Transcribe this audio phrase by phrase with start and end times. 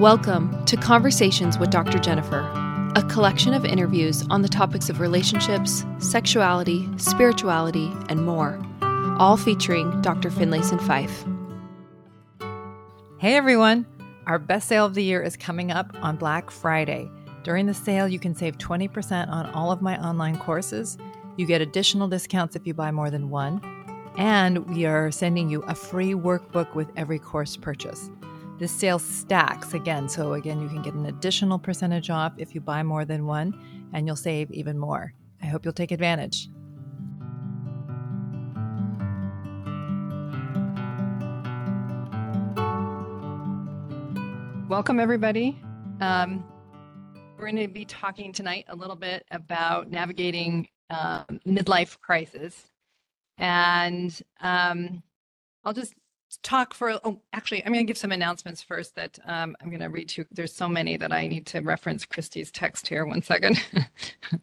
[0.00, 1.98] Welcome to Conversations with Dr.
[1.98, 2.40] Jennifer,
[2.96, 8.58] a collection of interviews on the topics of relationships, sexuality, spirituality, and more,
[9.18, 10.30] all featuring Dr.
[10.30, 11.26] Finlayson Fife.
[13.18, 13.84] Hey everyone!
[14.26, 17.10] Our best sale of the year is coming up on Black Friday.
[17.44, 20.96] During the sale, you can save 20% on all of my online courses.
[21.36, 23.60] You get additional discounts if you buy more than one.
[24.16, 28.10] And we are sending you a free workbook with every course purchase.
[28.60, 32.60] This sale stacks again, so again, you can get an additional percentage off if you
[32.60, 33.58] buy more than one,
[33.94, 35.14] and you'll save even more.
[35.40, 36.50] I hope you'll take advantage.
[44.68, 45.58] Welcome, everybody.
[46.02, 46.44] Um,
[47.38, 52.70] we're going to be talking tonight a little bit about navigating um, midlife crisis.
[53.38, 55.02] And um,
[55.64, 55.94] I'll just
[56.38, 59.80] talk for oh actually i'm going to give some announcements first that um, i'm going
[59.80, 63.04] to read to there's so many that i need to reference christy's text here.
[63.04, 63.62] One second.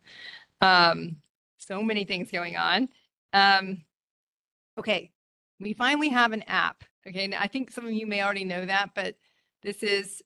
[0.61, 1.17] Um,
[1.57, 2.89] so many things going on.
[3.33, 3.83] Um,
[4.77, 5.11] okay.
[5.59, 6.83] We finally have an app.
[7.05, 9.15] Okay i think some of you may already know that but
[9.63, 10.21] this is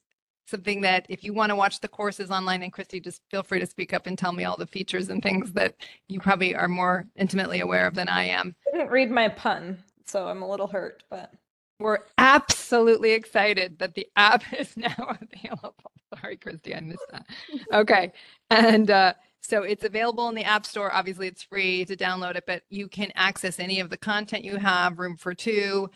[0.48, 3.60] something that if you want to watch the courses online and christy just feel free
[3.60, 5.76] to speak up and tell me all the features and things that
[6.08, 8.56] you probably are more intimately aware of than i am.
[8.74, 11.32] I didn't read my pun so i'm a little hurt but
[11.82, 15.92] we're absolutely excited that the app is now available.
[16.22, 17.26] Sorry, Christy, I missed that.
[17.74, 18.12] Okay.
[18.50, 20.94] And uh, so it's available in the App Store.
[20.94, 24.58] Obviously, it's free to download it, but you can access any of the content you
[24.58, 25.90] have, Room for Two.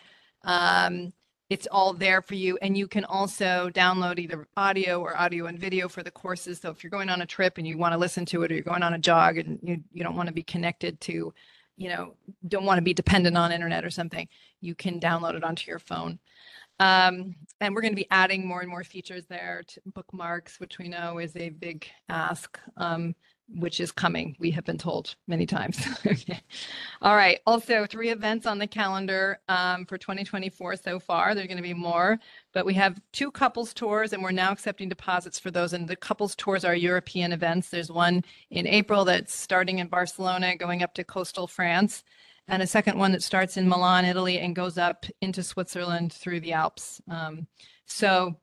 [0.43, 1.13] Um,
[1.49, 2.57] it's all there for you.
[2.61, 6.59] And you can also download either audio or audio and video for the courses.
[6.59, 8.55] So if you're going on a trip and you want to listen to it, or
[8.55, 11.33] you're going on a jog and you, you don't want to be connected to
[11.77, 12.15] you know
[12.47, 14.27] don't want to be dependent on internet or something
[14.61, 16.19] you can download it onto your phone.
[16.77, 20.77] Um, and we're going to be adding more and more features there to bookmarks which
[20.77, 22.59] we know is a big ask.
[22.77, 23.15] Um,
[23.47, 24.35] which is coming.
[24.39, 25.85] We have been told many times.
[26.05, 26.41] okay.
[27.01, 27.39] All right.
[27.45, 31.35] Also, three events on the calendar um, for 2024 so far.
[31.35, 32.19] There are going to be more,
[32.53, 35.73] but we have two couples tours, and we're now accepting deposits for those.
[35.73, 37.69] And the couples tours are European events.
[37.69, 42.03] There's one in April that's starting in Barcelona, going up to coastal France,
[42.47, 46.39] and a second one that starts in Milan, Italy, and goes up into Switzerland through
[46.39, 47.01] the Alps.
[47.09, 47.47] Um,
[47.85, 48.35] so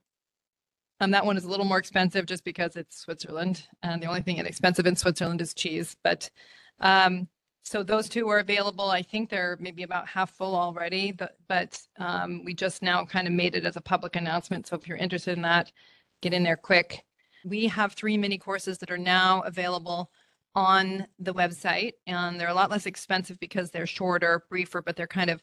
[1.03, 4.23] um, that one is a little more expensive just because it's Switzerland, and the only
[4.23, 5.97] thing inexpensive in Switzerland is cheese.
[6.05, 6.31] But
[6.79, 7.27] um,
[7.65, 8.89] so those two are available.
[8.89, 13.27] I think they're maybe about half full already, but, but um, we just now kind
[13.27, 14.69] of made it as a public announcement.
[14.69, 15.73] So if you're interested in that,
[16.21, 17.03] get in there quick.
[17.45, 20.13] We have three mini courses that are now available
[20.55, 25.07] on the website, and they're a lot less expensive because they're shorter, briefer, but they're
[25.09, 25.43] kind of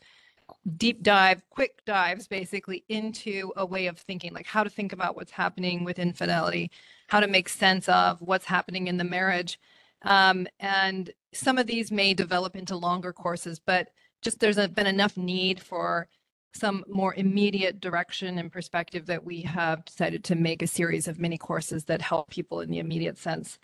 [0.78, 5.16] deep dive, quick dives basically into a way of thinking, like how to think about
[5.16, 6.72] what's happening with infidelity,
[7.08, 9.60] how to make sense of what's happening in the marriage.
[10.04, 13.90] Um, and some of these may develop into longer courses, but
[14.22, 16.08] just there's been enough need for
[16.54, 21.20] some more immediate direction and perspective that we have decided to make a series of
[21.20, 23.60] mini courses that help people in the immediate sense.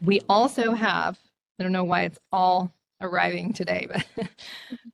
[0.00, 1.18] We also have,
[1.58, 4.28] I don't know why it's all arriving today, but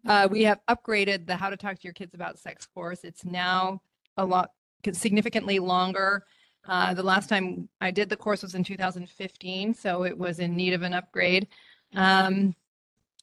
[0.06, 3.00] uh, we have upgraded the How to Talk to Your Kids About Sex course.
[3.05, 3.81] It's now
[4.17, 4.50] a lot
[4.93, 6.25] significantly longer.
[6.69, 10.56] Uh, the last time I did the course was in 2015, so it was in
[10.56, 11.49] need of an upgrade.
[11.95, 12.55] Um,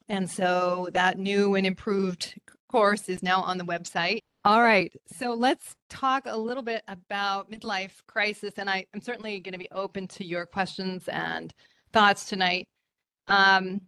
[0.09, 2.39] and so that new and improved
[2.69, 4.19] course is now on the website.
[4.45, 9.39] All right, so let's talk a little bit about midlife crisis, and I, am certainly
[9.39, 11.53] going to be open to your questions and
[11.93, 12.67] thoughts tonight.
[13.27, 13.81] Um,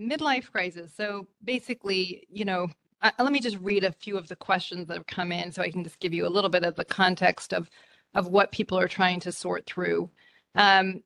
[0.00, 0.92] midlife crisis.
[0.96, 2.68] So basically, you know,
[3.02, 5.62] uh, let me just read a few of the questions that have come in so
[5.62, 7.70] I can just give you a little bit of the context of
[8.14, 10.08] of what people are trying to sort through.
[10.54, 11.02] Um,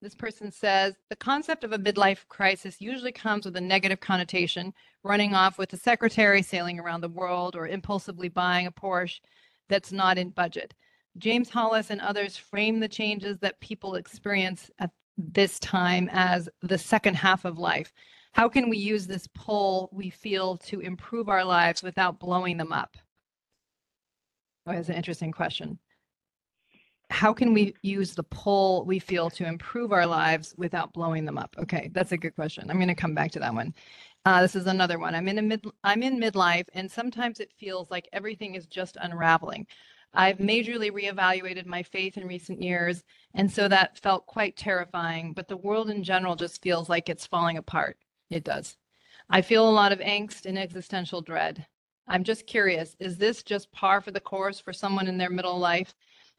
[0.00, 4.72] this person says the concept of a midlife crisis usually comes with a negative connotation,
[5.02, 9.20] running off with a secretary, sailing around the world, or impulsively buying a Porsche
[9.68, 10.74] that's not in budget.
[11.18, 16.78] James Hollis and others frame the changes that people experience at this time as the
[16.78, 17.92] second half of life.
[18.32, 22.72] How can we use this pull we feel to improve our lives without blowing them
[22.72, 22.96] up?
[24.66, 25.78] Oh, that's an interesting question.
[27.10, 31.38] How can we use the pull we feel to improve our lives without blowing them
[31.38, 31.56] up?
[31.58, 32.70] Okay, that's a good question.
[32.70, 33.74] I'm going to come back to that one.
[34.24, 35.14] Uh, this is another one.
[35.14, 35.64] I'm in a mid.
[35.82, 39.66] I'm in midlife, and sometimes it feels like everything is just unraveling.
[40.12, 43.04] I've majorly reevaluated my faith in recent years,
[43.34, 45.32] and so that felt quite terrifying.
[45.32, 47.96] But the world in general just feels like it's falling apart.
[48.30, 48.76] It does.
[49.28, 51.66] I feel a lot of angst and existential dread.
[52.08, 55.58] I'm just curious, is this just par for the course for someone in their middle
[55.58, 55.94] life?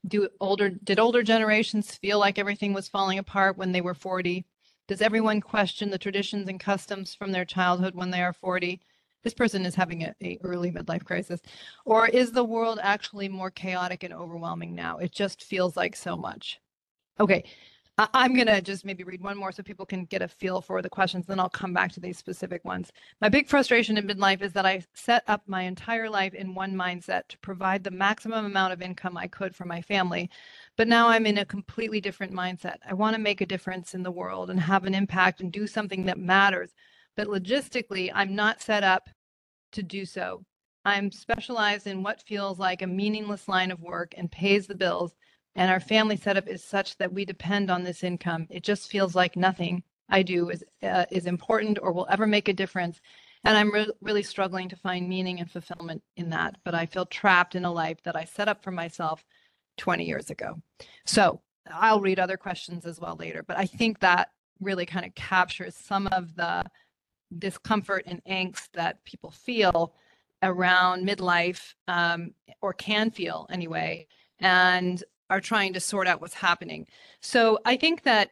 [0.05, 4.45] Do older did older generations feel like everything was falling apart when they were 40?
[4.87, 8.81] Does everyone question the traditions and customs from their childhood when they are 40?
[9.23, 11.41] This person is having a, a early midlife crisis.
[11.85, 14.97] Or is the world actually more chaotic and overwhelming now?
[14.97, 16.59] It just feels like so much.
[17.19, 17.43] Okay,
[17.97, 20.81] I'm going to just maybe read one more so people can get a feel for
[20.81, 22.91] the questions, then I'll come back to these specific ones.
[23.19, 26.73] My big frustration in midlife is that I set up my entire life in one
[26.73, 30.29] mindset to provide the maximum amount of income I could for my family.
[30.77, 32.77] But now I'm in a completely different mindset.
[32.89, 35.67] I want to make a difference in the world and have an impact and do
[35.67, 36.73] something that matters.
[37.21, 39.07] But logistically, I'm not set up
[39.73, 40.43] to do so.
[40.85, 45.13] I'm specialized in what feels like a meaningless line of work and pays the bills
[45.53, 48.47] and our family setup is such that we depend on this income.
[48.49, 52.47] It just feels like nothing I do is uh, is important or will ever make
[52.47, 52.99] a difference.
[53.43, 56.55] And I'm re- really struggling to find meaning and fulfillment in that.
[56.65, 59.23] But I feel trapped in a life that I set up for myself
[59.77, 60.55] 20 years ago.
[61.05, 61.41] So
[61.71, 63.43] I'll read other questions as well later.
[63.47, 64.29] But I think that
[64.59, 66.63] really kind of captures some of the
[67.39, 69.93] discomfort and angst that people feel
[70.43, 74.07] around midlife um, or can feel anyway.
[74.39, 76.85] And are trying to sort out what's happening.
[77.21, 78.31] So I think that,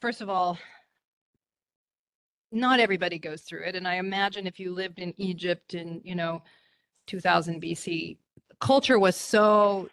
[0.00, 0.58] first of all,
[2.50, 3.76] not everybody goes through it.
[3.76, 6.42] And I imagine if you lived in Egypt in, you know,
[7.06, 8.16] 2000 BC,
[8.58, 9.90] culture was so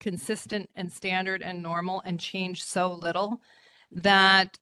[0.00, 3.40] consistent and standard and normal and changed so little
[3.90, 4.58] that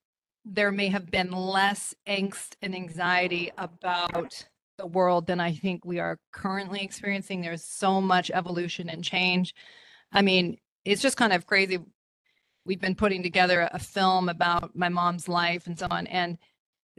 [0.50, 4.47] there may have been less angst and anxiety about
[4.79, 7.41] the world than I think we are currently experiencing.
[7.41, 9.55] There's so much evolution and change.
[10.12, 11.79] I mean, it's just kind of crazy.
[12.65, 16.06] We've been putting together a film about my mom's life and so on.
[16.06, 16.39] And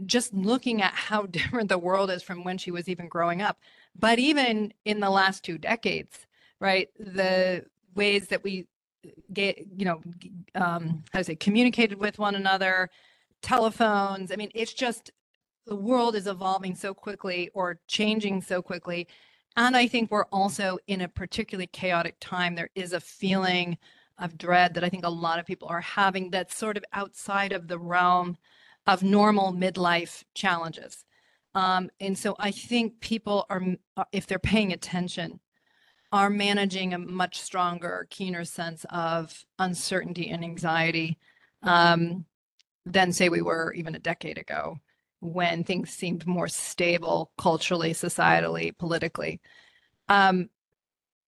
[0.05, 3.57] just looking at how different the world is from when she was even growing up.
[3.97, 6.27] But even in the last two decades,
[6.59, 6.89] right?
[6.99, 7.65] The
[7.95, 8.67] ways that we
[9.33, 10.01] get, you know,
[10.55, 12.89] um, how to say, communicated with one another,
[13.41, 14.31] telephones.
[14.31, 15.11] I mean, it's just
[15.65, 19.07] the world is evolving so quickly or changing so quickly
[19.55, 22.55] and I think we're also in a particularly chaotic time.
[22.55, 23.77] There is a feeling
[24.17, 27.51] of dread that I think a lot of people are having that's sort of outside
[27.51, 28.37] of the realm
[28.87, 31.03] of normal midlife challenges.
[31.55, 33.61] Um, and so I think people are,
[33.97, 35.39] uh, if they're paying attention,
[36.11, 41.17] are managing a much stronger, keener sense of uncertainty and anxiety
[41.63, 42.25] um,
[42.85, 44.77] than, say, we were even a decade ago
[45.21, 49.41] when things seemed more stable culturally, societally, politically.
[50.07, 50.49] Um,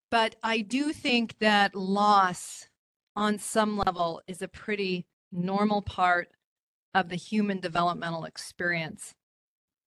[0.09, 2.67] but I do think that loss
[3.15, 6.29] on some level is a pretty normal part
[6.93, 9.13] of the human developmental experience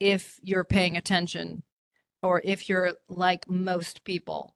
[0.01, 1.63] if you're paying attention
[2.23, 4.55] or if you're like most people.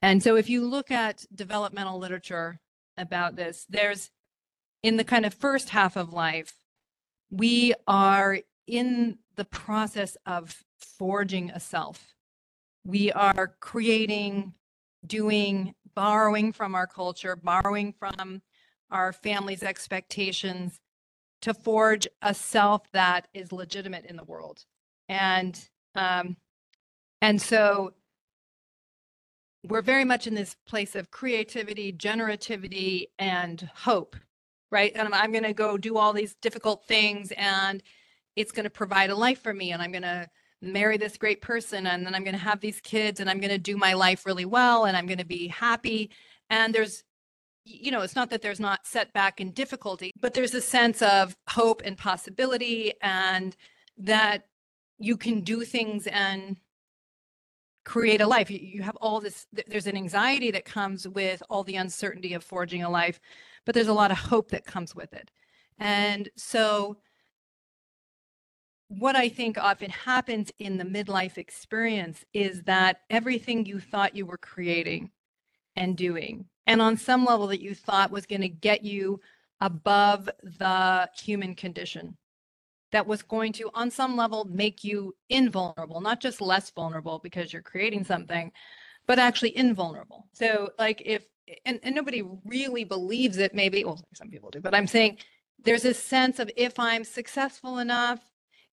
[0.00, 2.60] And so if you look at developmental literature
[2.96, 4.10] about this, there's
[4.82, 6.54] in the kind of first half of life,
[7.30, 12.14] we are in the process of forging a self.
[12.84, 14.54] We are creating,
[15.06, 18.42] doing, borrowing from our culture, borrowing from
[18.90, 20.80] our family's expectations
[21.40, 24.64] to forge a self that is legitimate in the world.
[25.08, 25.58] And
[25.94, 26.36] um,
[27.20, 27.94] and so
[29.64, 34.16] we're very much in this place of creativity, generativity, and hope,
[34.72, 34.90] right?
[34.94, 37.82] And I'm, I'm going to go do all these difficult things and
[38.34, 40.28] it's going to provide a life for me and I'm going to
[40.62, 43.50] marry this great person and then I'm going to have these kids and I'm going
[43.50, 46.10] to do my life really well and I'm going to be happy.
[46.48, 47.04] And there's,
[47.64, 51.36] you know, it's not that there's not setback and difficulty, but there's a sense of
[51.48, 53.54] hope and possibility and
[53.98, 54.46] that
[54.98, 56.56] you can do things and
[57.84, 58.50] create a life.
[58.50, 62.44] You, you have all this, there's an anxiety that comes with all the uncertainty of
[62.44, 63.20] forging a life,
[63.64, 65.30] but there's a lot of hope that comes with it.
[65.78, 66.98] And so,
[68.88, 74.26] what I think often happens in the midlife experience is that everything you thought you
[74.26, 75.10] were creating
[75.76, 79.18] and doing, and on some level that you thought was going to get you
[79.60, 82.16] above the human condition,
[82.92, 87.52] that was going to, on some level, make you invulnerable, not just less vulnerable because
[87.52, 88.52] you're creating something,
[89.06, 90.28] but actually invulnerable.
[90.32, 91.24] So, like, if,
[91.64, 95.18] and, and nobody really believes it, maybe, well, some people do, but I'm saying
[95.64, 98.20] there's a sense of if I'm successful enough,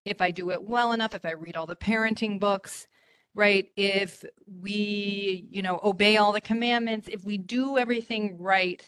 [0.04, 2.86] if I do it well enough, if I read all the parenting books,
[3.34, 3.66] right?
[3.76, 8.82] If we, you know, obey all the commandments, if we do everything right,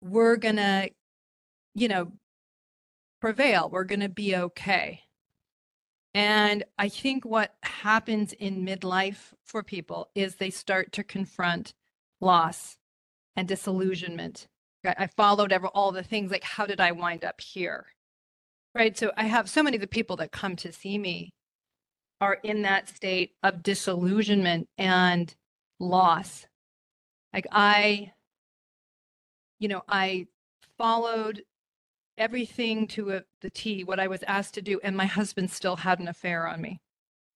[0.00, 0.90] we're to,
[1.74, 2.12] you know,
[3.20, 3.68] prevail.
[3.70, 5.02] We're to be okay.
[6.18, 11.74] And I think what happens in midlife for people is they start to confront
[12.20, 12.76] loss
[13.36, 14.48] and disillusionment.
[14.84, 17.86] I followed ever all the things like, how did I wind up here?
[18.74, 18.98] Right.
[18.98, 21.34] So I have so many of the people that come to see me
[22.20, 25.32] are in that state of disillusionment and
[25.78, 26.48] loss.
[27.32, 28.10] Like I,
[29.60, 30.26] you know, I
[30.78, 31.44] followed
[32.18, 35.76] everything to a, the T, what I was asked to do, and my husband still
[35.76, 36.80] had an affair on me,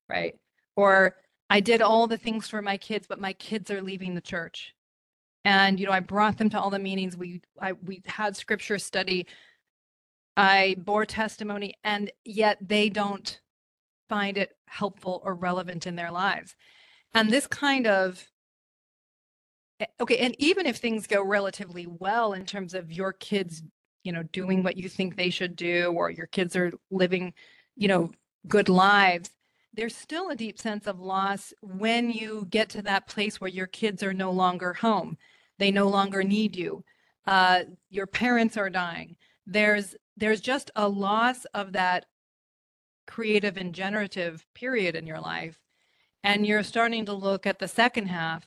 [0.09, 0.35] right?
[0.77, 1.17] Or
[1.49, 4.75] I did all the things for my kids, but my kids are leaving the church.
[5.45, 7.17] And you know, I brought them to all the meetings.
[7.17, 9.27] We I we had scripture study.
[10.37, 13.41] I bore testimony, and yet they don't
[14.09, 16.55] find it helpful or relevant in their lives.
[17.15, 18.27] And this kind of
[19.81, 23.63] eh, okay, and even if things go relatively well in terms of your kids
[24.05, 27.33] you know doing what you think they should do or your kids are living
[27.77, 28.11] you know
[28.49, 29.31] good lives
[29.75, 33.67] there's still a deep sense of loss when you get to that place where your
[33.67, 35.17] kids are no longer home.
[35.59, 36.85] They no longer need you.
[37.27, 39.17] Uh, your parents are dying.
[39.47, 42.05] There's there's just a loss of that
[43.07, 45.59] creative and generative period in your life
[46.23, 48.47] and you're starting to look at the second half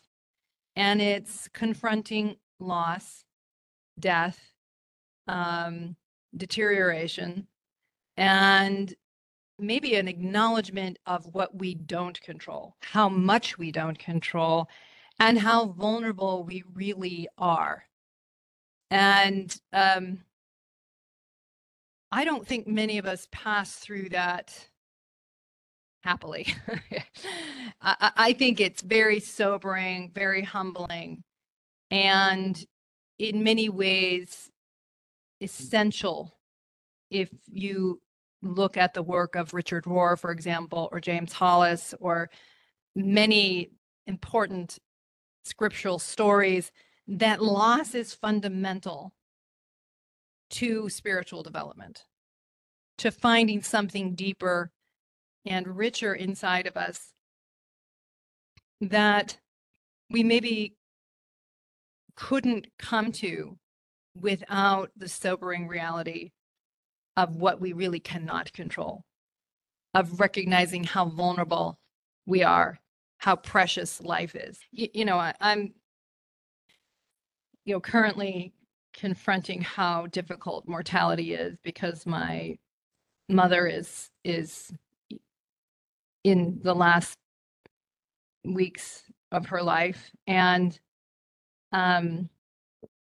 [0.75, 3.25] and it's confronting loss
[3.99, 4.53] death
[5.27, 5.95] um,
[6.35, 7.47] deterioration,
[8.17, 8.93] and
[9.57, 14.67] maybe an acknowledgement of what we don't control, how much we don't control,
[15.19, 17.85] and how vulnerable we really are.
[18.91, 20.19] And um,
[22.11, 24.69] I don't think many of us pass through that
[26.01, 26.47] happily.
[27.81, 31.23] I, I think it's very sobering, very humbling,
[31.89, 32.63] and
[33.17, 34.51] in many ways,
[35.41, 35.45] Mm-hmm.
[35.45, 36.37] essential
[37.09, 38.01] if you
[38.41, 42.29] look at the work of Richard Rohr, for example, or James Hollis, or
[42.95, 43.71] many
[44.07, 44.79] important
[45.43, 46.71] scriptural stories,
[47.07, 49.13] that loss is fundamental
[50.51, 52.05] to spiritual development,
[52.97, 54.71] to finding something deeper
[55.45, 57.13] and richer inside of us
[58.81, 59.37] that
[60.09, 60.75] we maybe
[62.15, 63.57] couldn't come to
[64.19, 66.31] without the sobering reality
[67.17, 69.03] of what we really cannot control,
[69.93, 71.79] of recognizing how vulnerable
[72.25, 72.79] we are,
[73.19, 74.59] how precious life is.
[74.71, 75.73] You, you know, I, I'm,
[77.65, 78.53] you know, currently
[78.93, 82.57] confronting how difficult mortality is because my
[83.27, 84.71] mother is is
[86.23, 87.17] in the last
[88.45, 90.79] weeks of her life and
[91.71, 92.29] um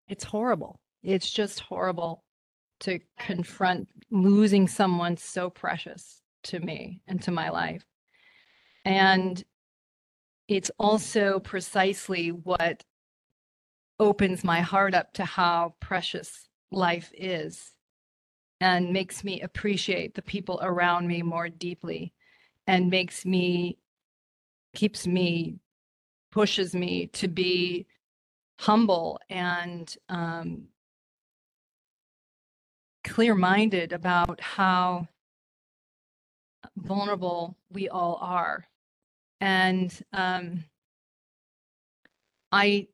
[0.08, 2.24] it's horrible it's just horrible
[2.82, 7.84] to confront losing someone so precious to me and to my life.
[8.86, 9.44] And
[10.48, 12.84] it's also precisely what
[14.00, 17.74] opens my heart up to how precious life is
[18.62, 22.14] and makes me appreciate the people around me more deeply
[22.68, 23.78] and makes me
[24.76, 25.60] keeps me
[26.32, 27.88] pushes me to be
[28.60, 30.68] humble and um,
[33.10, 35.08] clear minded about how
[36.78, 38.66] vulnerable we all are.
[39.42, 40.64] And um,
[42.52, 42.88] I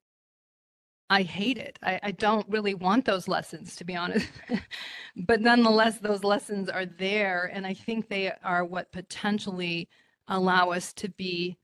[1.08, 1.78] I hate it.
[1.84, 4.28] I, I don't really want those lessons, to be honest.
[5.16, 7.52] but nonetheless, those lessons are there.
[7.54, 9.88] And I think they are what potentially
[10.28, 11.60] allow us to be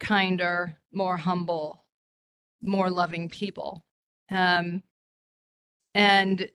[0.00, 1.84] kinder, more humble,
[2.62, 3.84] more loving people.
[4.28, 4.82] Um,
[5.94, 6.50] and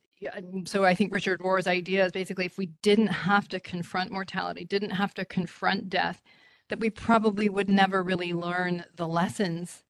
[0.66, 4.66] so I think Richard Rohr's idea is basically if we didn't have to confront mortality,
[4.66, 6.22] didn't have to confront death,
[6.70, 9.84] that we probably would never really learn the lessons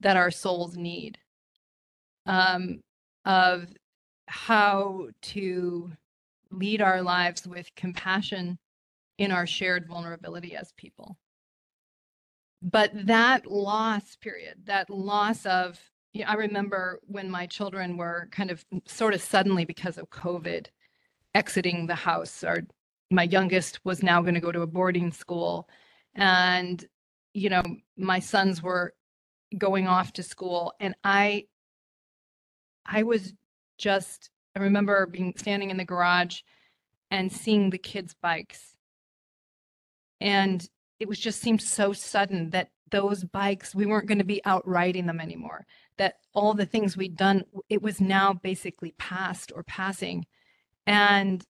[0.00, 1.18] that our souls need
[2.26, 2.80] um,
[3.24, 3.68] of
[4.28, 5.90] how to
[6.50, 8.58] lead our lives with compassion
[9.18, 11.16] in our shared vulnerability as people.
[12.62, 15.78] But that loss period, that loss of
[16.12, 20.10] yeah, I remember when my children were kind of mm, sort of suddenly because of
[20.10, 20.66] COVID
[21.34, 22.42] exiting the house.
[22.44, 22.58] Our
[23.10, 25.68] my youngest was now going to go to a boarding school,
[26.14, 26.84] and
[27.34, 27.62] you know
[27.96, 28.94] my sons were
[29.56, 31.46] going off to school, and I
[32.86, 33.32] I was
[33.78, 36.40] just I remember being standing in the garage
[37.10, 38.76] and seeing the kids' bikes,
[40.20, 44.44] and it was just seemed so sudden that those bikes we weren't going to be
[44.44, 45.66] out riding them anymore
[46.00, 50.24] that all the things we'd done, it was now basically past or passing.
[50.86, 51.44] And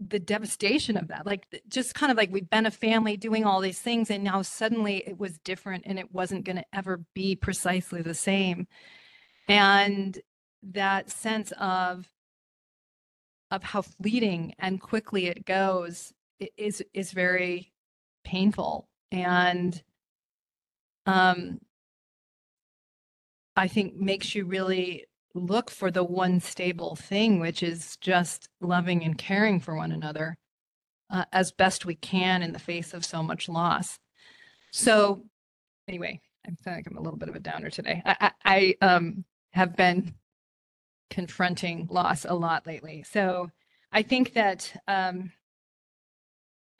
[0.00, 3.60] the devastation of that like just kind of like we've been a family doing all
[3.60, 7.34] these things and now suddenly it was different and it wasn't going to ever be
[7.34, 8.66] precisely the same
[9.48, 10.20] and
[10.62, 12.10] that sense of
[13.50, 16.12] of how fleeting and quickly it goes
[16.58, 17.72] is is very
[18.22, 19.82] painful and
[21.06, 21.58] um
[23.56, 29.04] i think makes you really look for the one stable thing which is just loving
[29.04, 30.36] and caring for one another
[31.10, 33.98] uh, as best we can in the face of so much loss.
[34.72, 35.22] So
[35.88, 38.02] anyway i feel like i'm a little bit of a downer today.
[38.04, 40.14] I i, I um have been
[41.10, 43.04] confronting loss a lot lately.
[43.04, 43.50] So
[43.92, 45.32] i think that um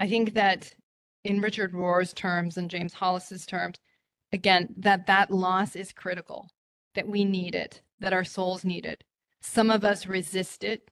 [0.01, 0.73] i think that
[1.25, 3.77] in richard rohr's terms and james hollis's terms
[4.33, 6.49] again that that loss is critical
[6.97, 9.05] that we need it that our souls need it
[9.41, 10.91] some of us resist it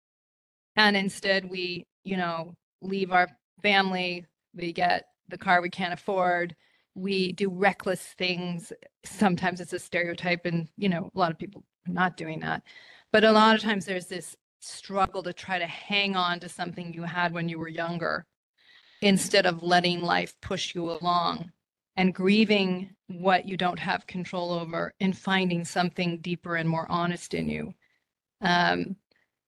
[0.77, 3.29] and instead we you know leave our
[3.63, 6.55] family we get the car we can't afford
[6.95, 8.73] we do reckless things.
[9.05, 12.63] Sometimes it's a stereotype and you know a lot of people are not doing that.
[13.13, 16.93] But a lot of times there's this struggle to try to hang on to something
[16.93, 18.25] you had when you were younger
[19.03, 21.51] instead of letting life push you along
[21.97, 27.35] and grieving what you don't have control over and finding something deeper and more honest
[27.35, 27.75] in you.
[28.41, 28.97] Um,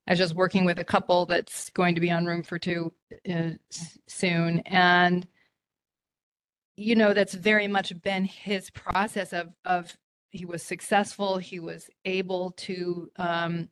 [0.06, 2.92] I was just working with a couple that's going to be on Room for Two
[3.28, 3.50] uh,
[4.06, 5.26] soon, and
[6.76, 9.96] you know that's very much been his process of of
[10.30, 13.68] he was successful, he was able to um,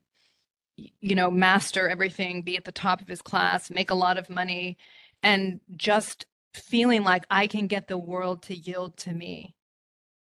[0.77, 4.29] you know master everything, be at the top of his class, make a lot of
[4.29, 4.77] money,
[5.23, 9.55] and just feeling like I can get the world to yield to me.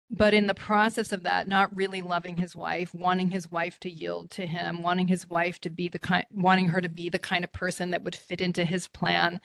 [0.08, 3.90] But in the process of that, not really loving his wife, wanting his wife to
[3.90, 7.18] yield to him, wanting his wife to be the kind, wanting her to be the
[7.18, 9.40] kind of person that would fit into his plan,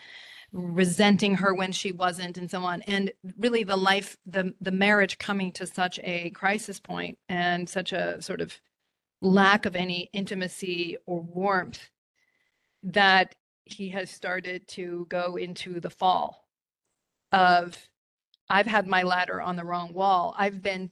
[0.52, 2.84] resenting her when she wasn't, and so on.
[2.84, 7.92] And really, the life, the the marriage coming to such a crisis point and such
[7.92, 8.54] a sort of
[9.22, 11.90] lack of any intimacy or warmth
[12.84, 16.41] that he has started to go into the fall
[17.32, 17.78] of
[18.50, 20.36] I've had my ladder on the wrong wall.
[20.38, 20.92] I've been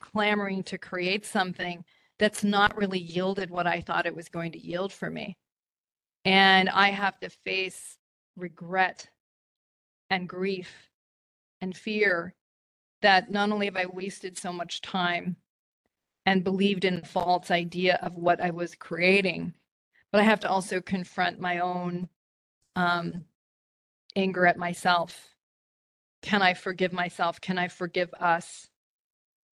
[0.00, 1.84] clamoring to create something
[2.18, 5.36] that's not really yielded what I thought it was going to yield for me.
[6.24, 7.98] And I have to face
[8.36, 9.08] regret
[10.08, 10.70] and grief
[11.60, 12.34] and fear
[13.02, 15.36] that not only have I wasted so much time
[16.24, 19.52] and believed in a false idea of what I was creating,
[20.10, 22.08] but I have to also confront my own
[22.76, 23.24] um,
[24.16, 25.33] anger at myself
[26.24, 27.38] can I forgive myself?
[27.38, 28.70] Can I forgive us?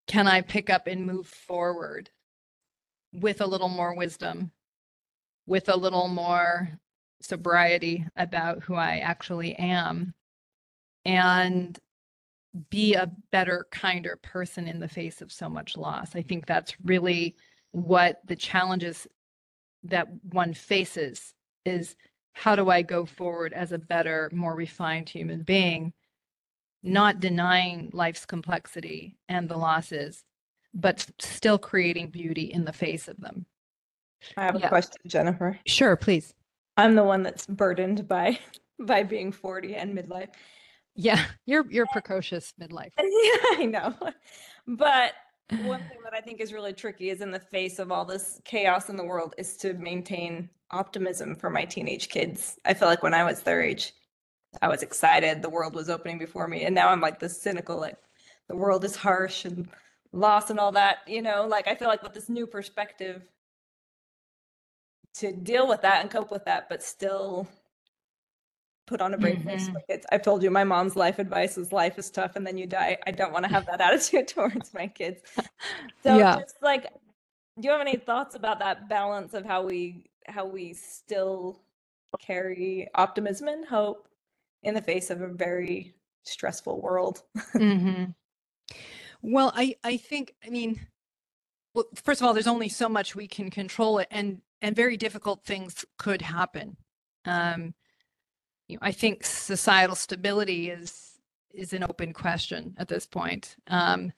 [0.08, 2.10] Can I pick up and move forward
[3.14, 4.52] with a little more wisdom,
[5.46, 6.70] with a little more
[7.22, 10.14] sobriety about who I actually am,
[11.04, 11.78] and
[12.70, 16.16] be a better, kinder person in the face of so much loss?
[16.16, 17.36] I think that's really
[17.72, 19.08] what the challenges
[19.84, 21.34] that one faces
[21.66, 21.98] is
[22.32, 25.92] how do I go forward as a better, more refined human being?
[26.84, 30.24] Not denying life's complexity and the losses,
[30.74, 33.46] but still creating beauty in the face of them.
[34.38, 34.70] I have a Yeah.
[34.70, 35.60] question, Jennifer.
[35.66, 36.34] Sure, please.
[36.78, 38.40] I'm the one that's burdened by
[38.80, 40.30] by being 40 and midlife.
[40.96, 42.92] Yeah, you're you're precocious midlife.
[43.00, 43.96] Yeah, I know.
[44.68, 45.14] But
[45.66, 48.40] one thing that I think is really tricky is in the face of all this
[48.46, 52.58] chaos in the world is to maintain optimism for my teenage kids.
[52.66, 53.94] I feel like when I was their age,
[54.62, 57.78] I was excited, the world was opening before me, and now I'm like this cynical,
[57.80, 57.98] like
[58.48, 59.68] the world is harsh and
[60.12, 63.24] loss and all that, you know, like I feel like with this new perspective
[65.16, 67.48] to deal with that and cope with that, but still
[68.88, 69.74] put on a brave face Mhm.
[69.74, 70.06] for kids.
[70.12, 72.98] I've told you my mom's life advice is life is tough and then you die.
[73.08, 75.22] I don't want to have that attitude towards my kids.
[76.04, 76.36] So Yeah.
[76.36, 76.92] just like
[77.60, 81.62] do you have any thoughts about that balance of how we how we still
[82.20, 84.08] carry optimism and hope
[84.64, 87.24] in the face of a very stressful world?
[87.58, 88.06] hmm
[89.22, 90.80] Well, I I think I mean,
[91.74, 94.98] well, first of all, there's only so much we can control it, and and very
[94.98, 96.78] difficult things could happen.
[97.26, 97.74] Um,
[98.68, 101.20] you know, I think societal stability is
[101.54, 103.56] is an open question at this point.
[103.68, 104.14] Um,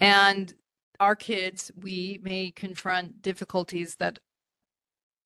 [0.00, 0.54] and
[1.00, 4.18] our kids, we may confront difficulties that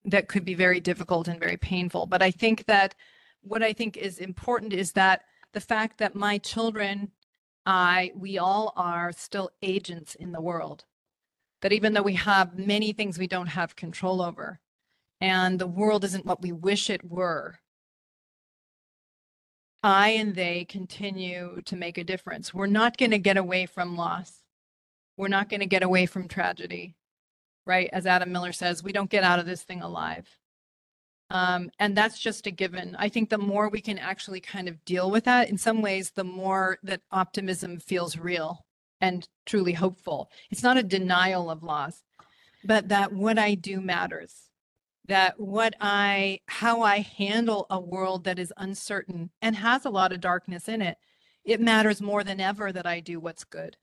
[0.05, 2.07] that could be very difficult and very painful.
[2.07, 2.95] But I think that
[3.47, 7.13] what I think is important is that the fact that my children,
[7.65, 10.85] I, we all are still agents in the world.
[11.63, 14.61] That even though we have many things we don't have control over,
[15.21, 17.61] and the world isn't what we wish it were,
[19.83, 22.53] I and they continue to make a difference.
[22.53, 24.43] We're not going to get away from loss.
[25.17, 26.97] We're not going to get away from tragedy,
[27.65, 27.89] right?
[27.93, 30.29] As Adam Miller says, we don't get out of this thing alive.
[31.31, 32.95] Um, and that's just a given.
[32.99, 36.11] I think the more we can actually kind of deal with that, in some ways,
[36.11, 38.65] the more that optimism feels real
[39.01, 40.31] and truly hopeful.
[40.51, 42.03] It's not a denial of loss,
[42.65, 44.51] but that what I do matters.
[45.09, 50.13] That what I, how I handle a world that is uncertain and has a lot
[50.13, 50.99] of darkness in it,
[51.45, 53.77] it matters more than ever that I do what's good.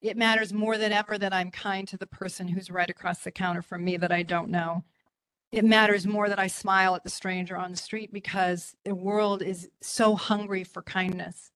[0.00, 3.30] It matters more than ever that I'm kind to the person who's right across the
[3.30, 4.84] counter from me that I don't know
[5.54, 9.40] it matters more that I smile at the stranger on the street because the world
[9.40, 11.52] is so hungry for kindness.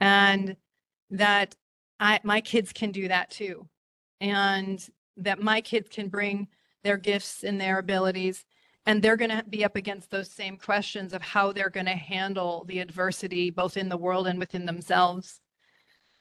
[0.00, 0.56] And
[1.10, 1.54] that
[2.00, 3.68] I my kids can do that too.
[4.22, 4.82] And
[5.18, 6.48] that my kids can bring
[6.82, 8.46] their gifts and their abilities
[8.86, 11.92] and they're going to be up against those same questions of how they're going to
[11.92, 15.42] handle the adversity both in the world and within themselves.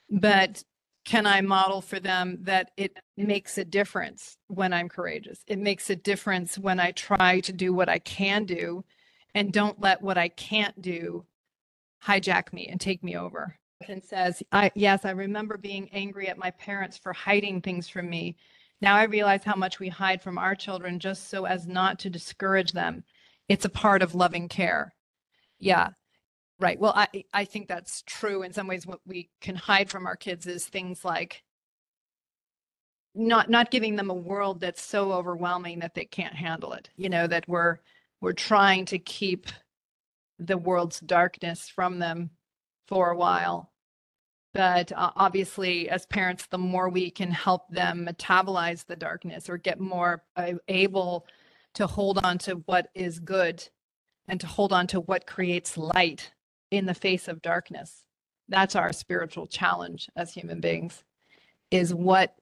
[0.10, 0.66] But
[1.08, 5.40] can I model for them that it makes a difference when I'm courageous?
[5.48, 8.84] It makes a difference when I try to do what I can do
[9.34, 11.26] and don't let what I can't do
[12.06, 13.58] hijack me and take me over.
[13.88, 18.10] And says, I, yes, I remember being angry at my parents for hiding things from
[18.10, 18.36] me.
[18.82, 22.10] Now I realize how much we hide from our children just so as not to
[22.10, 23.06] discourage them.
[23.48, 24.94] It's a part of loving care.
[25.58, 25.90] Yeah.
[26.60, 26.80] Right.
[26.80, 28.88] Well, I I think that's true in some ways.
[28.88, 31.44] What we can hide from our kids is things like
[33.16, 36.90] not not giving them a world that's so overwhelming that they can't handle it.
[36.96, 37.78] You know that we're
[38.22, 39.48] we're trying to keep
[40.40, 42.32] the world's darkness from them
[42.88, 43.72] for a while.
[44.54, 49.58] But uh, obviously, as parents, the more we can help them metabolize the darkness or
[49.58, 51.28] get more uh, able
[51.76, 53.64] to hold on to what is good
[54.28, 56.32] and to hold on to what creates light
[56.72, 58.04] in the face of darkness.
[58.50, 61.04] That's our spiritual challenge as human beings,
[61.72, 62.36] is what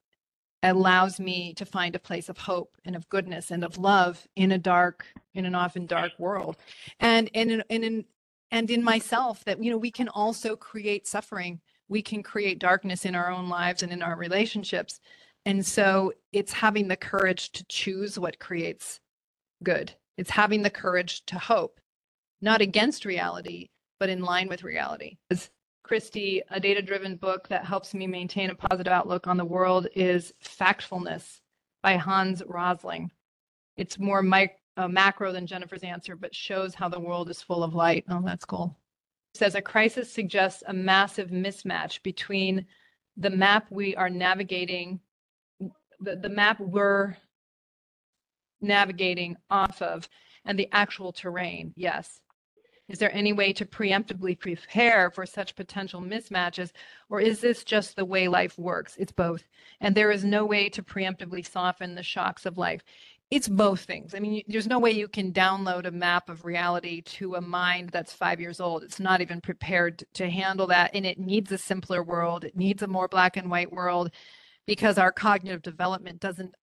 [0.63, 4.51] allows me to find a place of hope and of goodness and of love in
[4.51, 6.57] a dark, in an often dark world.
[6.99, 8.05] And in, in, in
[8.51, 13.05] and in myself that you know we can also create suffering we can create darkness
[13.05, 14.99] in our own lives and in our relationships
[15.45, 18.99] and so it's having the courage to choose what creates
[19.63, 21.79] good it's having the courage to hope
[22.41, 23.67] not against reality
[23.99, 25.17] but in line with reality.
[25.29, 25.49] As
[25.83, 29.87] Christy, a data driven book that helps me maintain a positive outlook on the world
[29.95, 31.41] is Factfulness
[31.83, 33.11] by Hans Rosling.
[33.77, 37.63] It's more mic- uh, macro than Jennifer's answer, but shows how the world is full
[37.63, 38.03] of light.
[38.09, 38.75] Oh, that's cool.
[39.33, 42.65] It says a crisis suggests a massive mismatch between
[43.17, 44.99] the map we are navigating,
[45.99, 47.15] the, the map we're
[48.61, 50.09] navigating off of,
[50.45, 51.73] and the actual terrain.
[51.75, 52.19] Yes.
[52.87, 56.71] Is there any way to preemptively prepare for such potential mismatches,
[57.09, 58.95] or is this just the way life works?
[58.97, 59.43] It's both.
[59.81, 62.83] And there is no way to preemptively soften the shocks of life.
[63.31, 64.13] It's both things.
[64.13, 67.89] I mean, there's no way you can download a map of reality to a mind
[67.89, 68.83] that's five years old.
[68.83, 70.91] It's not even prepared to handle that.
[70.93, 74.11] And it needs a simpler world, it needs a more black and white world
[74.67, 76.53] because our cognitive development doesn't,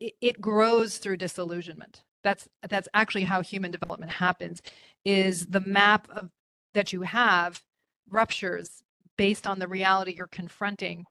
[0.00, 4.62] it, grows through disillusionment that's that's actually how human development happens
[5.04, 6.30] is the map of,
[6.74, 7.62] that you have
[8.10, 8.82] ruptures
[9.16, 11.04] based on the reality you're confronting.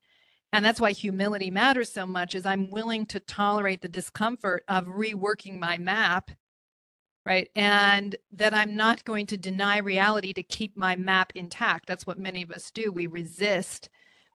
[0.54, 4.86] And that's why humility matters so much is i'm willing to tolerate the discomfort of
[4.88, 6.32] reworking my map
[7.26, 7.50] right?
[7.56, 11.88] And that i'm not going to deny reality to keep my map intact.
[11.88, 12.91] That's what many of us do.
[12.91, 13.89] We resist.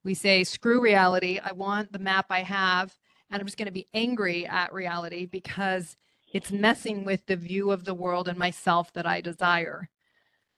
[0.04, 1.40] We say screw reality.
[1.42, 2.96] I want the map i have
[3.30, 5.96] and i'm just going to be angry at reality because
[6.36, 9.88] it's messing with the view of the world and myself that I desire.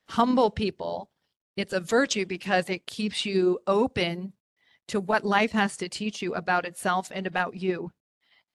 [0.08, 1.08] Humble people,
[1.56, 4.32] it's a virtue because it keeps you open
[4.88, 7.92] to what life has to teach you about itself and about you.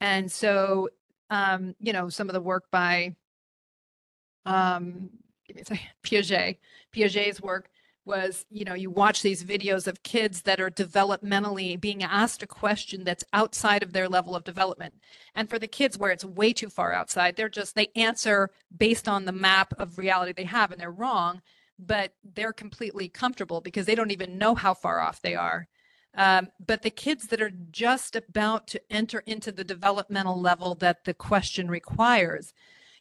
[0.01, 0.89] And so,
[1.29, 3.15] um, you know, some of the work by
[4.45, 5.09] um,
[5.47, 6.57] give me a second, Piaget,
[6.93, 7.69] Piaget's work
[8.05, 12.47] was you know you watch these videos of kids that are developmentally being asked a
[12.47, 14.95] question that's outside of their level of development.
[15.35, 19.07] And for the kids where it's way too far outside they're just they answer based
[19.07, 21.41] on the map of reality they have and they're wrong
[21.79, 25.67] but they're completely comfortable because they don't even know how far off they are.
[26.15, 31.05] Um, but the kids that are just about to enter into the developmental level that
[31.05, 32.53] the question requires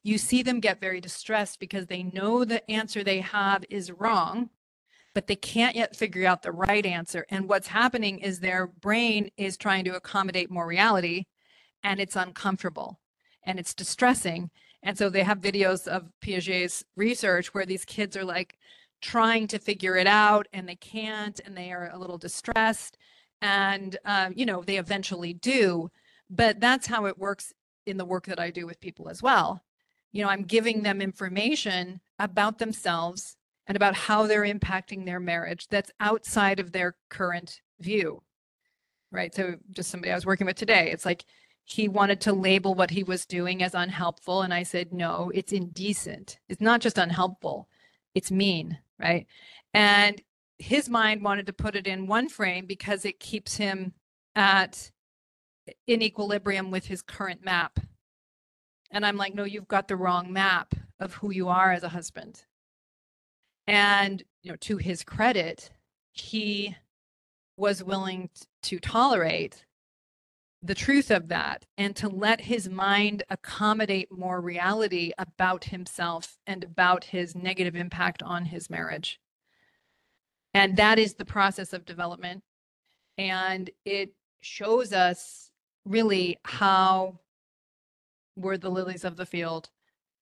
[0.02, 4.50] you see them get very distressed because they know the answer they have is wrong
[5.14, 7.26] but they can't yet figure out the right answer.
[7.28, 11.24] And what's happening is their brain is trying to accommodate more reality
[11.82, 13.00] and it's uncomfortable
[13.44, 14.50] and it's distressing.
[14.82, 18.58] And so they have videos of Piaget's research where these kids are like
[19.00, 22.96] trying to figure it out and they can't and they are a little distressed.
[23.40, 25.90] And, um, you know, they eventually do.
[26.30, 27.52] But that's how it works
[27.86, 29.62] in the work that I do with people as well.
[30.12, 35.68] You know, I'm giving them information about themselves and about how they're impacting their marriage
[35.68, 38.22] that's outside of their current view.
[39.10, 39.34] Right.
[39.34, 41.24] So, just somebody I was working with today, it's like
[41.64, 44.42] he wanted to label what he was doing as unhelpful.
[44.42, 46.38] And I said, no, it's indecent.
[46.48, 47.68] It's not just unhelpful,
[48.14, 48.78] it's mean.
[48.98, 49.26] Right.
[49.74, 50.20] And
[50.58, 53.92] his mind wanted to put it in one frame because it keeps him
[54.34, 54.90] at
[55.86, 57.78] in equilibrium with his current map.
[58.90, 61.88] And I'm like, no, you've got the wrong map of who you are as a
[61.88, 62.44] husband.
[63.66, 65.70] And, you know, to his credit,
[66.12, 66.76] he
[67.56, 68.30] was willing
[68.64, 69.64] to tolerate
[70.62, 76.62] the truth of that and to let his mind accommodate more reality about himself and
[76.62, 79.20] about his negative impact on his marriage.
[80.54, 82.44] And that is the process of development.
[83.18, 85.50] And it shows us
[85.84, 87.18] really how
[88.36, 89.70] we're the lilies of the field.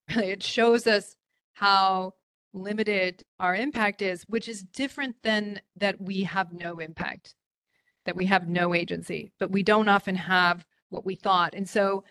[0.09, 1.15] It shows us
[1.53, 2.15] how
[2.53, 7.35] limited our impact is, which is different than that we have no impact,
[8.05, 11.55] that we have no agency, but we don't often have what we thought.
[11.55, 12.05] And so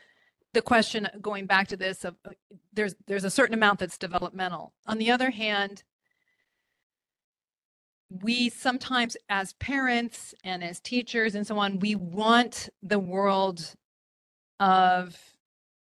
[0.54, 2.32] the question going back to this of uh,
[2.74, 4.74] there's there's a certain amount that's developmental.
[4.88, 5.84] On the other hand,
[8.10, 13.76] we sometimes as parents and as teachers and so on, we want the world
[14.60, 15.18] of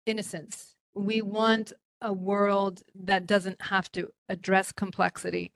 [0.07, 0.75] innocence.
[0.95, 5.53] We want a world that doesn't have to address complexity.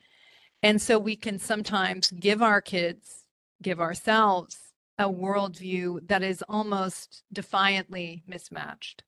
[0.62, 3.24] And so we can sometimes give our kids,
[3.62, 4.58] give ourselves
[4.98, 9.02] a worldview that is almost defiantly mismatched.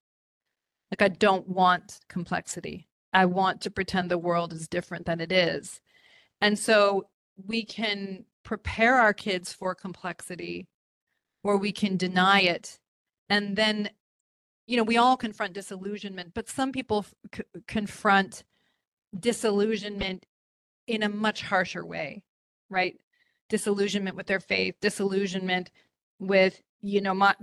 [0.91, 2.89] Like, I don't want complexity.
[3.13, 5.81] I want to pretend the world is different than it is.
[6.41, 7.09] And so
[7.47, 10.67] we can prepare our kids for complexity
[11.43, 12.79] or we can deny it.
[13.29, 13.91] And then
[14.67, 18.45] you know, we all confront disillusionment, but some people c- confront
[19.19, 20.27] disillusionment
[20.87, 22.23] in a much harsher way,
[22.71, 22.97] right?
[23.49, 25.71] Disillusionment with their faith, disillusionment
[26.19, 27.35] with, you know, my,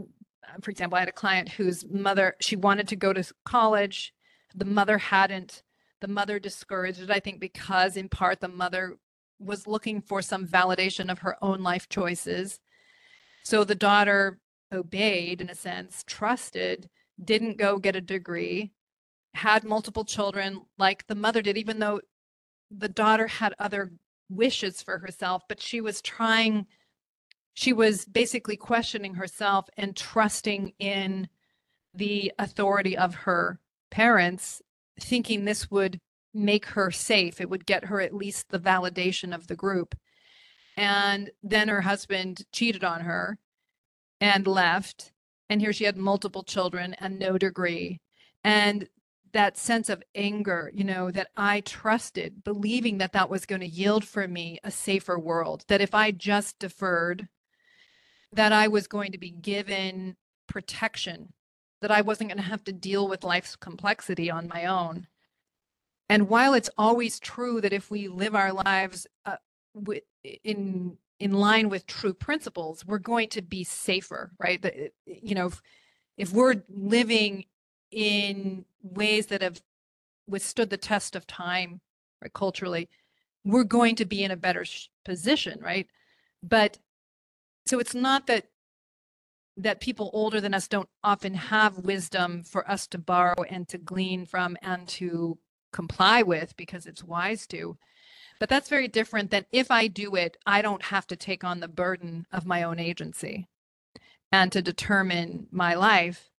[0.61, 4.13] for example, I had a client whose mother, she wanted to go to college.
[4.55, 5.63] The mother hadn't.
[6.01, 8.97] The mother discouraged it, I think, because in part the mother
[9.39, 12.59] was looking for some validation of her own life choices.
[13.43, 14.39] So the daughter
[14.71, 16.89] obeyed, in a sense, trusted
[17.23, 17.81] didn't go mm-hmm.
[17.81, 18.71] get a degree,
[19.33, 22.01] had multiple children like the mother did, even though
[22.69, 23.91] the daughter had other
[24.29, 26.65] wishes for herself, but she was trying,
[27.53, 31.27] she was basically questioning herself and trusting in
[31.93, 34.61] the authority of her parents,
[34.99, 35.99] thinking this would
[36.33, 37.41] make her safe.
[37.41, 39.95] It would get her at least the validation of the group.
[40.77, 43.37] And then her husband cheated on her
[44.21, 45.10] and left
[45.51, 47.99] and here she had multiple children and no degree.
[48.43, 48.87] And
[49.33, 53.67] that sense of anger you know that i trusted believing that that was going to
[53.67, 57.29] yield for me a safer world that if i just deferred
[58.33, 61.31] that i was going to be given protection
[61.81, 65.07] that i wasn't going to have to deal with life's complexity on my own.
[66.09, 69.37] And while it's always true that if we live our lives uh,
[70.43, 74.59] in in line with true principles, we're going to be safer, right?
[74.61, 75.61] That eh, you know, if,
[76.17, 77.45] if we're living
[77.91, 79.61] in ways that have
[80.27, 81.79] withstood the test of time,
[82.21, 82.89] right, culturally,
[83.45, 85.87] we're going to be in a better sh- position, right?
[86.41, 86.79] But
[87.67, 88.47] so it's not that
[89.57, 93.77] that people older than us don't often have wisdom for us to borrow and to
[93.77, 95.37] glean from and to
[95.71, 97.77] comply with because it's wise to
[98.41, 101.59] but that's very different than if I do it, I don't have to take on
[101.59, 103.47] the burden of my own agency
[104.31, 106.31] and to determine my life.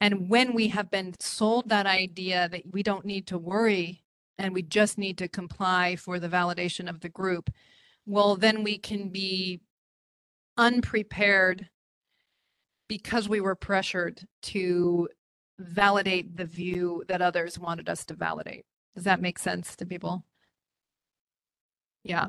[0.00, 4.04] And when we have been sold that idea that we don't need to worry
[4.38, 7.50] and we just need to comply for the validation of the group,
[8.06, 9.60] well, then we can be
[10.56, 11.70] unprepared
[12.88, 15.08] because we were pressured to
[15.58, 18.64] validate the view that others wanted us to validate.
[18.94, 20.24] Does that make sense to people?
[22.08, 22.28] Yeah.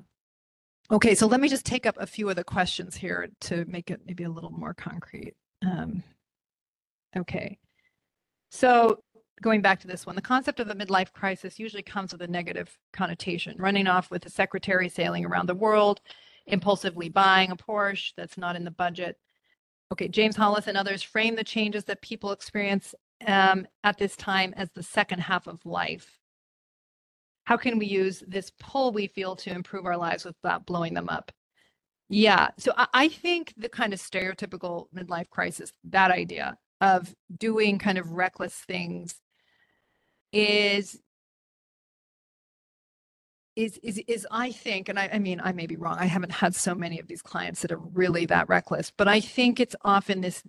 [0.92, 3.90] Okay, so let me just take up a few of the questions here to make
[3.90, 5.36] it maybe a little more concrete.
[5.66, 6.04] Um,
[7.16, 7.58] okay.
[8.52, 9.02] So
[9.42, 12.28] going back to this one, the concept of a midlife crisis usually comes with a
[12.28, 16.02] negative connotation, running off with a secretary sailing around the world,
[16.46, 19.18] impulsively buying a Porsche that's not in the budget.
[19.94, 22.94] Okay, James Hollis and others frame the changes that people experience
[23.26, 26.20] um, at this time as the second half of life?
[27.50, 31.10] How can we use this pull we feel to improve our lives without blowing them
[31.10, 31.32] up?
[32.08, 37.80] Yeah, so I, I think the kind of stereotypical midlife crisis, that idea of doing
[37.80, 39.16] kind of reckless things
[40.32, 41.00] is
[43.56, 45.98] is is is I think, and I, I mean I may be wrong.
[46.00, 49.22] I haven't had so many of these clients that are really that reckless, but I
[49.22, 50.44] think it's often this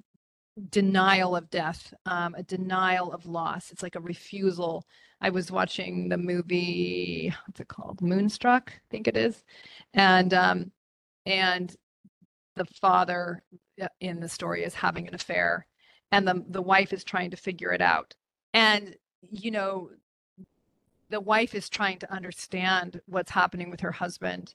[0.68, 3.70] denial of death, um, a denial of loss.
[3.70, 4.84] It's like a refusal.
[5.20, 8.00] I was watching the movie, what's it called?
[8.00, 9.44] Moonstruck, I think it is,
[9.94, 10.72] and um,
[11.26, 11.74] and
[12.56, 13.42] the father
[13.80, 15.66] uh, in the story is having an affair,
[16.12, 18.14] and the the wife is trying to figure it out,
[18.54, 18.96] and
[19.30, 19.90] you know
[21.10, 24.54] the wife is trying to understand what's happening with her husband.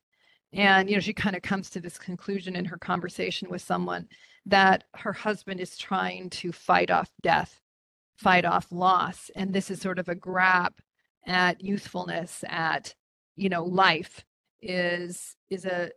[0.53, 4.07] And you know she kind of comes to this conclusion in her conversation with someone
[4.45, 7.61] that her husband is trying to fight off death
[8.17, 10.73] fight off loss and this is sort of a grab
[11.27, 12.93] at youthfulness at
[13.35, 14.23] you know life
[14.61, 15.89] is is a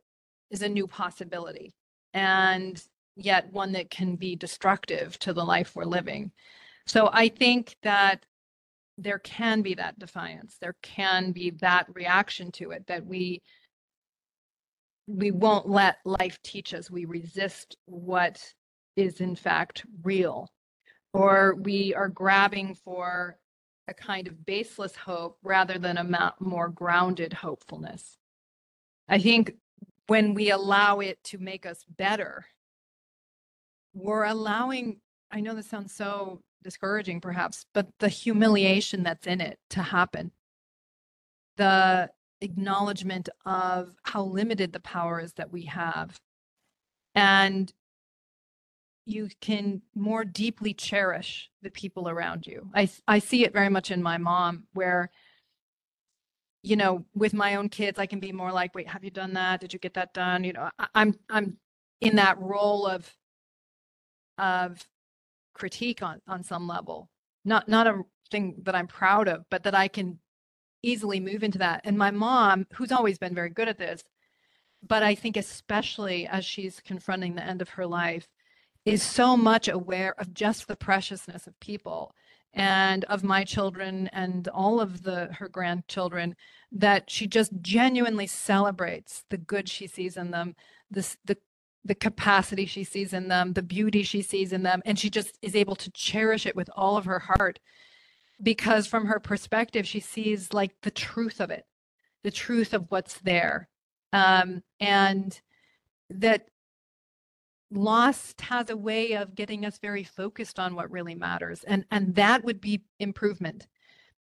[0.50, 1.74] is a new possibility
[2.14, 2.82] and
[3.14, 6.30] yet one that can be destructive to the life we're living.
[6.86, 8.24] So i think that
[8.96, 13.40] there can be that defiance there can be that reaction to it that we
[15.08, 16.90] we won't let life teach us.
[16.90, 18.38] We resist what
[18.94, 20.48] is in fact real
[21.12, 23.38] or we are grabbing for
[23.88, 28.18] a kind of baseless hope rather than a more grounded hopefulness
[29.08, 29.52] i think
[30.06, 32.44] when we allow it to make us better
[33.94, 39.58] we're allowing i know this sounds so discouraging perhaps, but the humiliation that's in it
[39.70, 40.32] to happen,
[41.56, 46.16] the acknowledgement of how limited the power is that we have.
[47.14, 47.72] And
[49.08, 52.68] you can more deeply cherish the people around you.
[52.74, 55.10] I, I see it very much in my mom, where,
[56.62, 59.34] you know, with my own kids, I can be more like, wait, have you done
[59.34, 59.60] that?
[59.60, 60.44] Did you get that done?
[60.44, 61.56] You know, I, I'm I'm
[62.00, 63.10] in that role of
[64.38, 64.86] of
[65.54, 67.10] critique on on some level
[67.44, 70.18] not not a thing that i'm proud of but that i can
[70.82, 74.04] easily move into that and my mom who's always been very good at this
[74.86, 78.28] but i think especially as she's confronting the end of her life
[78.88, 82.14] is so much aware of just the preciousness of people
[82.54, 86.34] and of my children and all of the her grandchildren
[86.72, 90.54] that she just genuinely celebrates the good she sees in them
[90.90, 91.16] the
[91.88, 95.38] the capacity she sees in them, the beauty she sees in them, and she just
[95.42, 97.58] is able to cherish it with all of her heart
[98.42, 101.64] because from her perspective she sees like the truth of it,
[102.22, 103.68] the truth of what's there.
[104.12, 105.40] Um, and
[106.10, 106.48] that
[107.70, 112.14] loss has a way of getting us very focused on what really matters and and
[112.14, 113.66] that would be improvement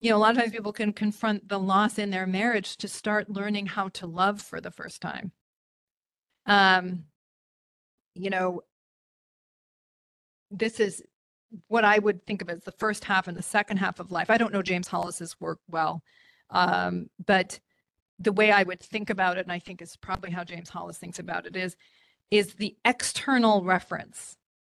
[0.00, 2.86] you know a lot of times people can confront the loss in their marriage to
[2.86, 5.32] start learning how to love for the first time
[6.46, 7.04] um
[8.14, 8.62] you know,
[10.50, 11.02] this is
[11.68, 14.30] what I would think of as the first half and the second half of life.
[14.30, 16.02] I don't know James Hollis's work well,
[16.50, 17.58] um, but
[18.18, 20.98] the way I would think about it, and I think is probably how James Hollis
[20.98, 21.76] thinks about it, is
[22.30, 24.36] is the external reference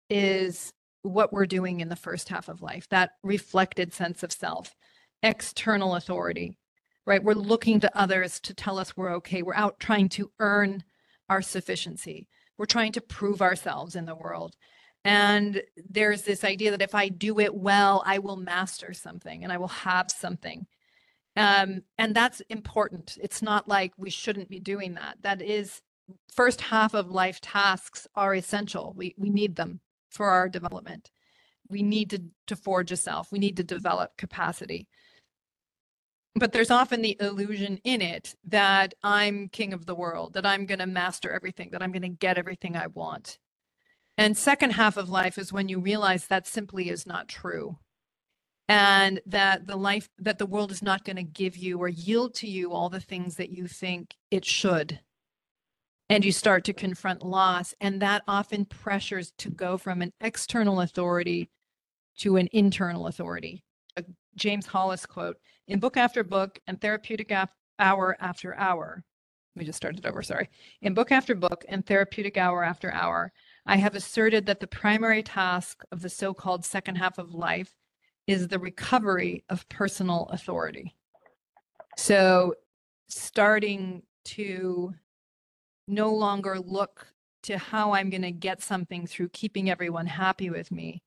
[0.09, 4.75] is what we're doing in the first half of life, that reflected sense of self,
[5.21, 6.57] external authority,
[7.05, 7.23] right?
[7.23, 9.41] We're looking to others to tell us we're okay.
[9.41, 10.83] We're out trying to earn
[11.29, 12.27] our sufficiency.
[12.57, 14.55] We're trying to prove ourselves in the world.
[15.05, 19.51] And there's this idea that if I do it well, I will master something and
[19.51, 20.65] I will have something.
[21.35, 23.17] Um, and that's important.
[23.21, 25.17] It's not like we shouldn't be doing that.
[25.21, 25.81] That is,
[26.33, 28.93] first half of life tasks are essential.
[28.95, 31.11] We, we need them for our development.
[31.69, 33.31] We need to, to forge a self.
[33.31, 34.87] We need to develop capacity
[36.35, 40.65] but there's often the illusion in it that I'm king of the world, that I'm
[40.65, 43.37] going to master everything, that I'm going to get everything I want.
[44.17, 47.77] And second half of life is when you realize that simply is not true.
[48.67, 52.33] And that the life that the world is not going to give you or yield
[52.35, 55.01] to you all the things that you think it should.
[56.13, 57.73] And you start to confront loss.
[57.81, 61.49] And that often pressures to go from an external authority
[62.19, 63.63] to an internal authority.
[63.97, 64.03] A
[64.35, 65.37] James Hollis quote
[65.67, 67.49] in book after book and therapeutic af-
[67.79, 69.03] hour after hour.
[69.55, 70.49] We just started over, sorry.
[70.83, 73.33] In book after book and therapeutic hour after hour,
[73.65, 77.73] I have asserted that the primary task of the so called second half of life
[78.27, 80.93] is the recovery of personal authority.
[81.97, 82.53] So,
[83.07, 84.93] starting to
[85.87, 87.07] no longer look
[87.43, 91.03] to how I'm going to get something through keeping everyone happy with me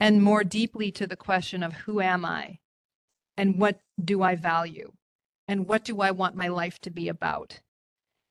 [0.00, 2.58] and more deeply to the question of who am I
[3.36, 4.92] and what do I value
[5.46, 7.60] and what do I want my life to be about?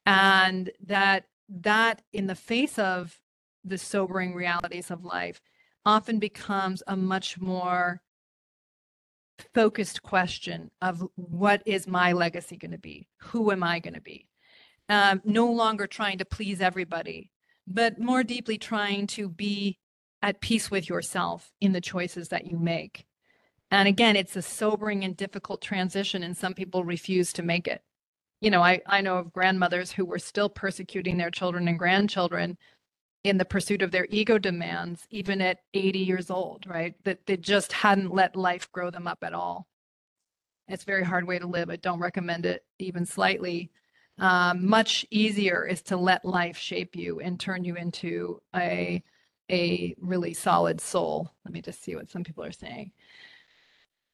[0.05, 3.19] And that that in the face of
[3.63, 5.39] the sobering realities of life
[5.85, 8.01] often becomes a much more
[9.53, 13.07] focused question of what is my legacy going to be?
[13.17, 14.27] Who am I going to be?
[14.93, 17.31] Um, no longer trying to please everybody,
[17.65, 19.79] but more deeply trying to be
[20.21, 23.07] at peace with yourself in the choices that you make.
[23.71, 27.81] And again, it's a sobering and difficult transition, and some people refuse to make it.
[28.39, 32.59] You know, I, I know of grandmothers who were still persecuting their children and grandchildren
[33.23, 36.93] in the pursuit of their ego demands, even at 80 years old, right?
[37.03, 39.65] That they just hadn't let life grow them up at all.
[40.67, 41.71] It's a very hard way to live.
[41.71, 43.71] I don't recommend it even slightly.
[44.19, 49.03] Um, much easier is to let life shape you and turn you into a
[49.51, 51.29] a really solid soul.
[51.43, 52.91] Let me just see what some people are saying.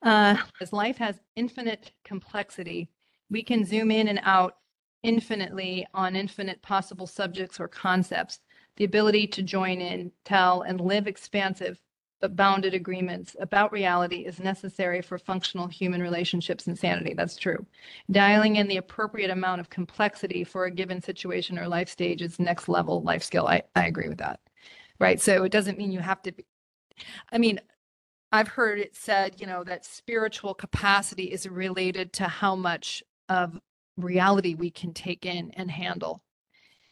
[0.01, 2.89] Uh, as life has infinite complexity,
[3.29, 4.57] we can zoom in and out
[5.03, 8.39] infinitely on infinite possible subjects or concepts
[8.77, 11.79] the ability to join in, tell, and live expansive
[12.19, 17.13] but bounded agreements about reality is necessary for functional human relationships and sanity.
[17.13, 17.65] That's true.
[18.11, 22.39] Dialing in the appropriate amount of complexity for a given situation or life stage is
[22.39, 23.47] next level life skill.
[23.47, 24.39] I, I agree with that.
[24.99, 25.21] Right.
[25.21, 26.45] So it doesn't mean you have to be,
[27.31, 27.59] I mean,
[28.31, 33.59] I've heard it said, you know, that spiritual capacity is related to how much of
[33.97, 36.21] reality we can take in and handle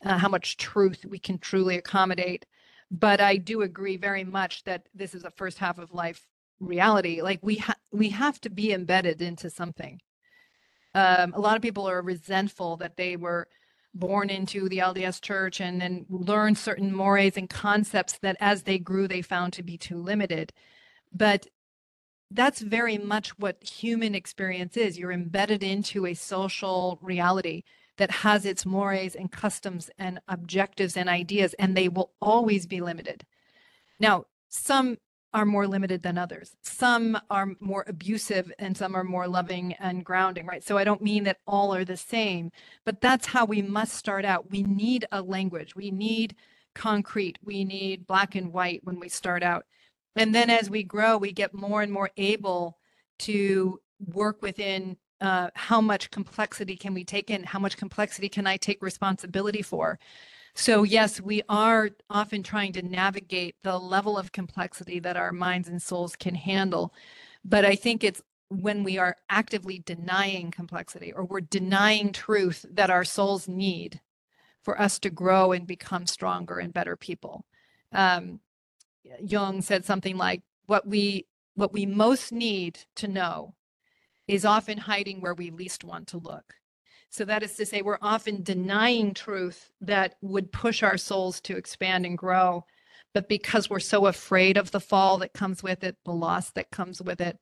[0.06, 2.46] uh, how much truth we can truly accommodate.
[2.90, 6.26] But I do agree very much that this is a first half of life
[6.60, 7.22] reality.
[7.22, 10.00] Like we ha- we have to be embedded into something.
[10.96, 13.48] Um, a lot of people are resentful that they were
[13.94, 18.80] born into the LDS church and then learned certain mores and concepts that as they
[18.80, 20.54] grew they found to be too limited.
[21.14, 21.48] But
[22.32, 24.98] that's very much what human experience is.
[24.98, 27.64] You're embedded into a social reality
[27.98, 32.82] that has its mores and customs and objectives and ideas, and they will always be
[32.82, 33.26] limited.
[34.00, 34.98] Now, some
[35.34, 36.56] are more limited than others.
[36.62, 40.64] Some are more abusive and some are more loving and grounding, right?
[40.64, 42.52] So I don't mean that all are the same,
[42.86, 44.50] but that's how we must start out.
[44.50, 45.76] We need a language.
[45.76, 46.36] We need
[46.74, 47.38] concrete.
[47.44, 49.66] We need black and white when we start out.
[50.16, 52.78] And then as we grow, we get more and more able
[53.20, 57.44] to work within uh, how much complexity can we take in?
[57.44, 60.00] How much complexity can I take responsibility for?
[60.56, 65.68] So, yes, we are often trying to navigate the level of complexity that our minds
[65.68, 66.94] and souls can handle.
[67.46, 72.90] But I think it's when we are actively denying complexity or we're denying truth that
[72.90, 74.02] our souls need
[74.64, 77.46] for us to grow and become stronger and better people.
[77.94, 78.40] Um,
[79.22, 83.56] Jung said something like, "What we what we most need to know
[84.28, 86.56] is often hiding where we least want to look.
[87.10, 91.56] So that is to say, we're often denying truth that would push our souls to
[91.56, 92.66] expand and grow.
[93.14, 96.70] But because we're so afraid of the fall that comes with it, the loss that
[96.70, 97.40] comes with it,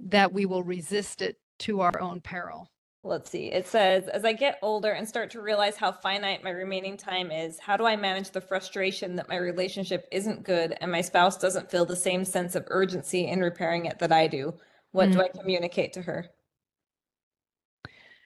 [0.00, 2.68] that we will resist it to our own peril.
[3.06, 3.52] Let's see.
[3.52, 7.30] It says, as I get older and start to realize how finite my remaining time
[7.30, 11.36] is, how do I manage the frustration that my relationship isn't good and my spouse
[11.36, 14.54] doesn't feel the same sense of urgency in repairing it that I do?
[14.94, 15.40] What do I mm.
[15.40, 16.26] communicate to her?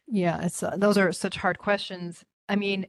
[0.06, 2.26] Yeah, it's uh, those are such hard questions.
[2.46, 2.86] I mean,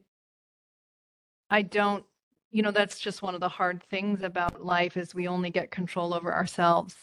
[1.48, 2.04] I don't,
[2.50, 5.70] you know, that's just one of the hard things about life is we only get
[5.70, 6.94] control over ourselves.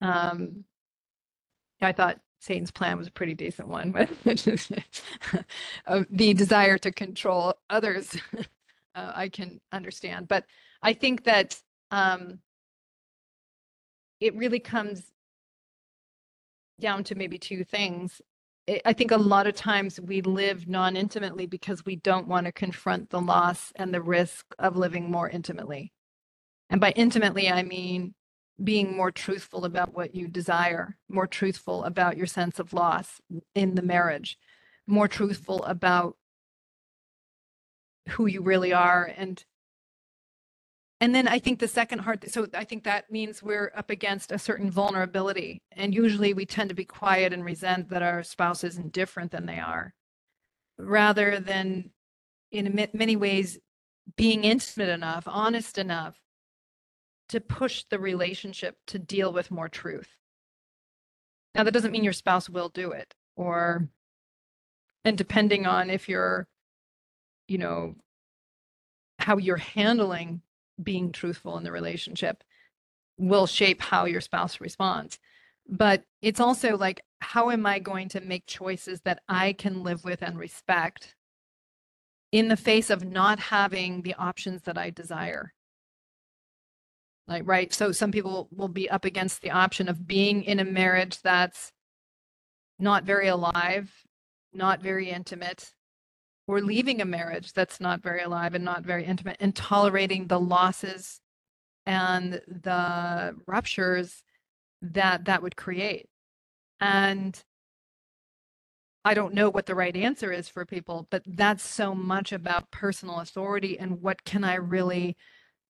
[0.00, 0.64] Um,
[1.82, 4.08] I thought Satan's plan was a pretty decent one, but
[5.88, 8.16] uh, the desire to control others,
[8.94, 10.28] uh, I can understand.
[10.28, 10.44] But
[10.82, 11.60] I think that
[11.90, 12.38] um,
[14.20, 15.02] it really comes
[16.80, 18.20] down to maybe two things.
[18.84, 22.52] I think a lot of times we live non intimately because we don't want to
[22.52, 25.92] confront the loss and the risk of living more intimately.
[26.68, 28.14] And by intimately, I mean
[28.62, 33.20] being more truthful about what you desire, more truthful about your sense of loss
[33.54, 34.38] in the marriage,
[34.86, 36.16] more truthful about
[38.10, 39.44] who you really are and
[41.00, 44.32] and then I think the second hard, so I think that means we're up against
[44.32, 45.62] a certain vulnerability.
[45.72, 49.46] And usually we tend to be quiet and resent that our spouse isn't different than
[49.46, 49.94] they are,
[50.78, 51.90] rather than
[52.52, 53.58] in many ways
[54.16, 56.16] being intimate enough, honest enough
[57.28, 60.08] to push the relationship to deal with more truth.
[61.54, 63.88] Now, that doesn't mean your spouse will do it, or,
[65.04, 66.46] and depending on if you're,
[67.48, 67.94] you know,
[69.18, 70.42] how you're handling
[70.82, 72.42] being truthful in the relationship
[73.18, 75.18] will shape how your spouse responds.
[75.68, 80.04] But it's also like, how am I going to make choices that I can live
[80.04, 81.14] with and respect
[82.32, 85.52] in the face of not having the options that I desire?
[87.28, 87.72] Like, right.
[87.72, 91.72] So some people will be up against the option of being in a marriage that's
[92.78, 93.92] not very alive,
[94.52, 95.72] not very intimate,
[96.50, 100.40] or leaving a marriage that's not very alive and not very intimate and tolerating the
[100.40, 101.20] losses
[101.86, 104.24] and the ruptures
[104.82, 106.08] that that would create.
[106.80, 107.40] And
[109.04, 112.72] I don't know what the right answer is for people, but that's so much about
[112.72, 115.16] personal authority and what can I really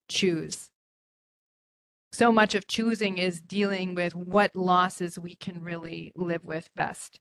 [0.08, 0.70] choose.
[2.10, 7.20] So much of choosing is dealing with what losses we can really live with best.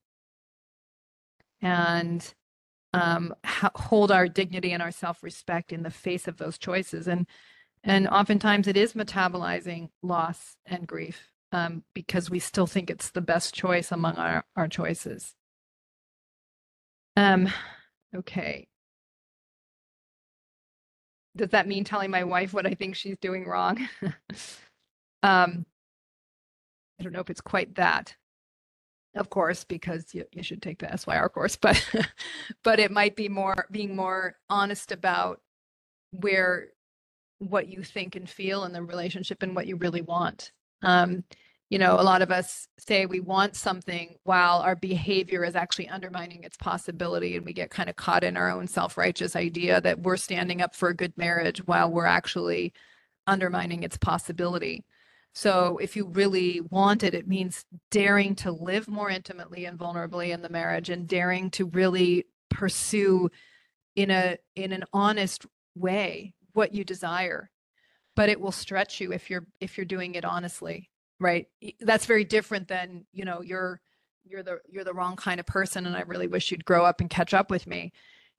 [1.62, 2.34] And
[2.94, 7.08] um, hold our dignity and our self-respect in the face of those choices.
[7.08, 7.28] And
[7.84, 13.22] and oftentimes it is metabolizing loss and grief um, because we still think it's the
[13.22, 15.34] best choice among our, our choices.
[17.16, 17.50] Um,
[18.16, 18.68] okay.
[21.36, 23.78] Does that mean telling my wife what I think she's doing wrong?
[25.24, 25.66] um,
[27.00, 28.16] I don't know if it's quite that,
[29.16, 31.84] of course, because you, you should take the SYR course, but
[32.64, 35.41] but it might be more being more honest about
[36.12, 36.70] where
[37.39, 40.51] what you think and feel and the relationship and what you really want.
[40.82, 41.24] Um,
[41.70, 45.88] you know, a lot of us say we want something while our behavior is actually
[45.88, 47.36] undermining its possibility.
[47.36, 50.62] And we get kind of caught in our own self righteous idea that we're standing
[50.62, 52.74] up for a good marriage while we're actually
[53.28, 54.84] undermining its possibility.
[55.34, 60.30] So if you really want it, it means daring to live more intimately and vulnerably
[60.34, 63.30] in the marriage and daring to really pursue
[63.96, 67.50] in a in an honest way what you desire.
[68.16, 71.48] But it will stretch you if you're if you're doing it honestly right?
[71.80, 73.82] That's very different than you know you're
[74.26, 77.02] you're the you're the wrong kind of person and i really wish you'd grow up
[77.02, 77.92] and catch up with me.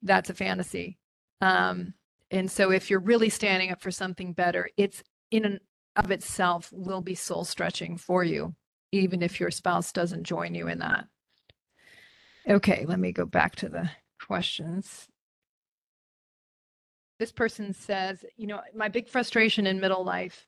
[0.03, 0.99] That's a fantasy.
[1.41, 1.95] Um
[2.31, 5.61] and so if you're really standing up for something better it's in and
[5.97, 8.55] of itself will be soul stretching for you
[8.93, 11.07] even if your spouse doesn't join you in that
[12.49, 13.91] okay let me go back to the
[14.25, 15.09] questions
[17.21, 20.47] this person says, you know, my big frustration in middle life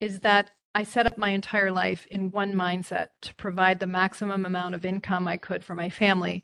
[0.00, 4.46] is that I set up my entire life in one mindset to provide the maximum
[4.46, 6.42] amount of income I could for my family.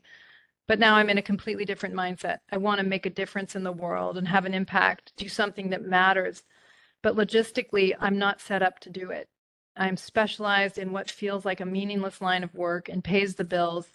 [0.67, 2.37] But now I'm in a completely different mindset.
[2.51, 5.71] I want to make a difference in the world and have an impact, do something
[5.71, 6.43] that matters.
[7.03, 9.27] But logistically, I'm not set up to do it.
[9.75, 13.87] I'm specialized in what feels like a meaningless line of work and pays the bills.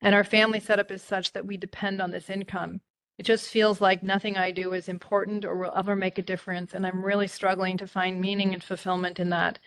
[0.00, 2.80] And our family setup is such that we depend on this income.
[3.18, 6.74] It just feels like nothing I do is important or will ever make a difference.
[6.74, 9.58] And I'm really struggling to find meaning and fulfillment in that.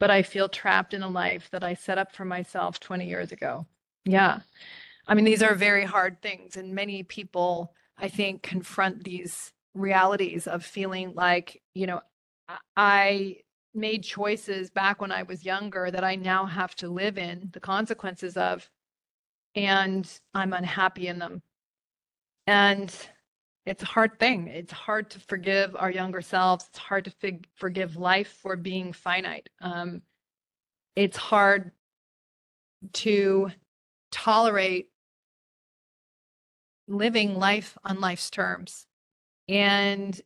[0.00, 3.30] But I feel trapped in a life that I set up for myself 20 years
[3.30, 3.66] ago.
[4.04, 4.40] Yeah.
[5.06, 6.56] I mean, these are very hard things.
[6.56, 12.00] And many people, I think, confront these realities of feeling like, you know,
[12.76, 13.38] I
[13.74, 17.60] made choices back when I was younger that I now have to live in the
[17.60, 18.68] consequences of,
[19.54, 21.42] and I'm unhappy in them
[22.46, 22.94] and
[23.66, 24.48] it's a hard thing.
[24.48, 26.66] It's hard to forgive our younger selves.
[26.68, 29.48] It's hard to fig- forgive life for being finite.
[29.60, 30.02] Um,
[30.94, 31.72] it's hard
[32.92, 33.50] to
[34.12, 34.90] tolerate
[36.86, 38.86] living life on life's terms.
[39.48, 40.20] And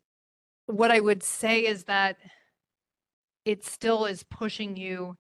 [0.69, 2.19] what I would say is that
[3.45, 5.17] it still is pushing you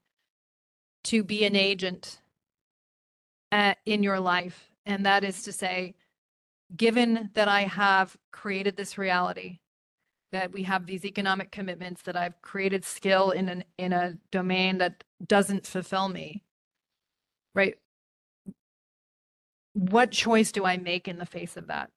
[1.04, 2.20] to be an agent
[3.50, 4.70] at, uh, in your life.
[4.84, 5.94] And that is to say,
[6.76, 9.60] given that I have created this reality,
[10.32, 14.78] that we have these economic commitments, that I've created skill in an in a domain
[14.78, 16.44] that doesn't fulfill me,
[17.54, 17.76] right?
[19.72, 21.90] What choice do I make in the face of that?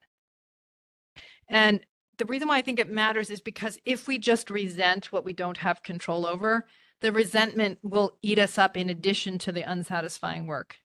[1.50, 1.82] And
[2.18, 5.34] the reason why I think it matters is because if we just resent what we
[5.34, 6.66] don't have control over,
[7.02, 10.78] the resentment will eat us up in addition to the unsatisfying work.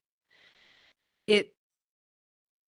[1.26, 1.52] It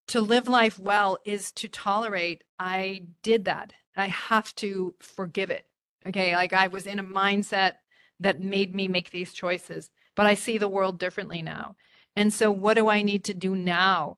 [0.09, 3.73] to live life well is to tolerate i did that.
[3.95, 5.65] I have to forgive it.
[6.05, 7.73] Okay like i was in a mindset
[8.19, 11.75] that made me make these choices but i see the world differently now.
[12.15, 14.17] And so what do i need to do now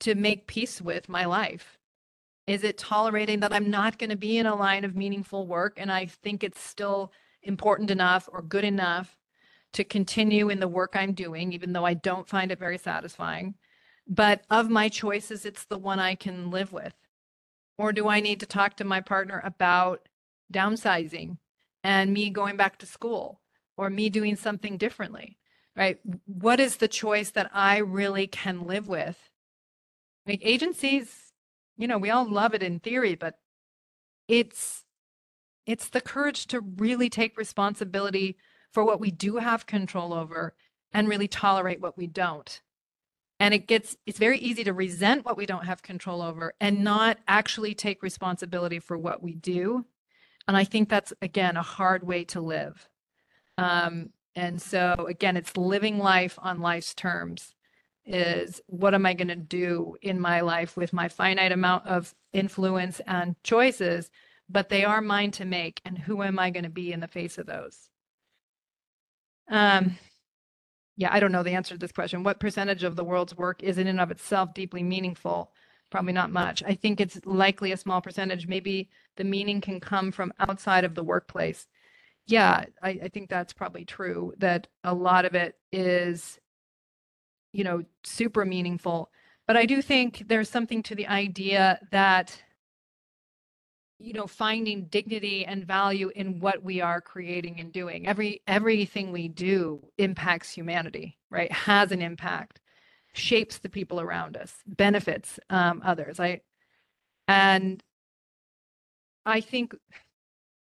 [0.00, 1.78] to make peace with my life
[2.46, 5.74] is it tolerating that i'm not going to be in a line of meaningful work
[5.76, 7.12] and i think it's still
[7.42, 9.18] important enough or good enough
[9.72, 13.54] to continue in the work i'm doing even though i don't find it very satisfying
[14.06, 16.94] but of my choices, it's the one I can live with.
[17.78, 20.08] Or do I need to talk to my partner about
[20.52, 21.38] downsizing
[21.84, 23.40] and me going back to school?
[23.78, 25.38] or me doing something differently,
[25.74, 25.98] right?
[26.26, 29.30] What is the choice that I really can live with?
[30.26, 31.31] Like agencies,
[31.82, 33.40] you know, we all love it in theory, but
[34.28, 34.84] it's
[35.66, 38.36] it's the courage to really take responsibility
[38.70, 40.54] for what we do have control over
[40.92, 42.60] and really tolerate what we don't.
[43.40, 46.84] And it gets it's very easy to resent what we don't have control over and
[46.84, 49.84] not actually take responsibility for what we do.
[50.46, 52.88] And i think that's again a hard way to live.
[53.58, 57.56] Um, and so again it's living life on life's terms
[58.04, 62.14] is what am i going to do in my life with my finite amount of
[62.32, 64.10] influence and choices
[64.48, 67.08] but they are mine to make and who am i going to be in the
[67.08, 67.88] face of those
[69.50, 69.98] um,
[70.96, 72.22] yeah, I don't know the answer to this question.
[72.22, 75.52] What percentage of the world's work is in and of itself deeply meaningful?
[75.90, 76.62] Probably not much.
[76.62, 78.46] I think it's likely a small percentage.
[78.46, 81.66] Maybe the meaning can come from outside of the workplace.
[82.26, 86.38] Yeah, I, I think that's probably true, that a lot of it is,
[87.52, 89.10] you know, super meaningful.
[89.46, 92.40] But I do think there's something to the idea that
[93.98, 98.06] you know finding dignity and value in what we are creating and doing.
[98.06, 101.50] Every everything we do impacts humanity right?
[101.50, 102.60] Has an impact.
[103.14, 104.54] Shapes the people around us.
[104.66, 106.20] Benefits um, others.
[106.20, 106.42] I
[107.28, 107.82] and
[109.24, 109.74] i think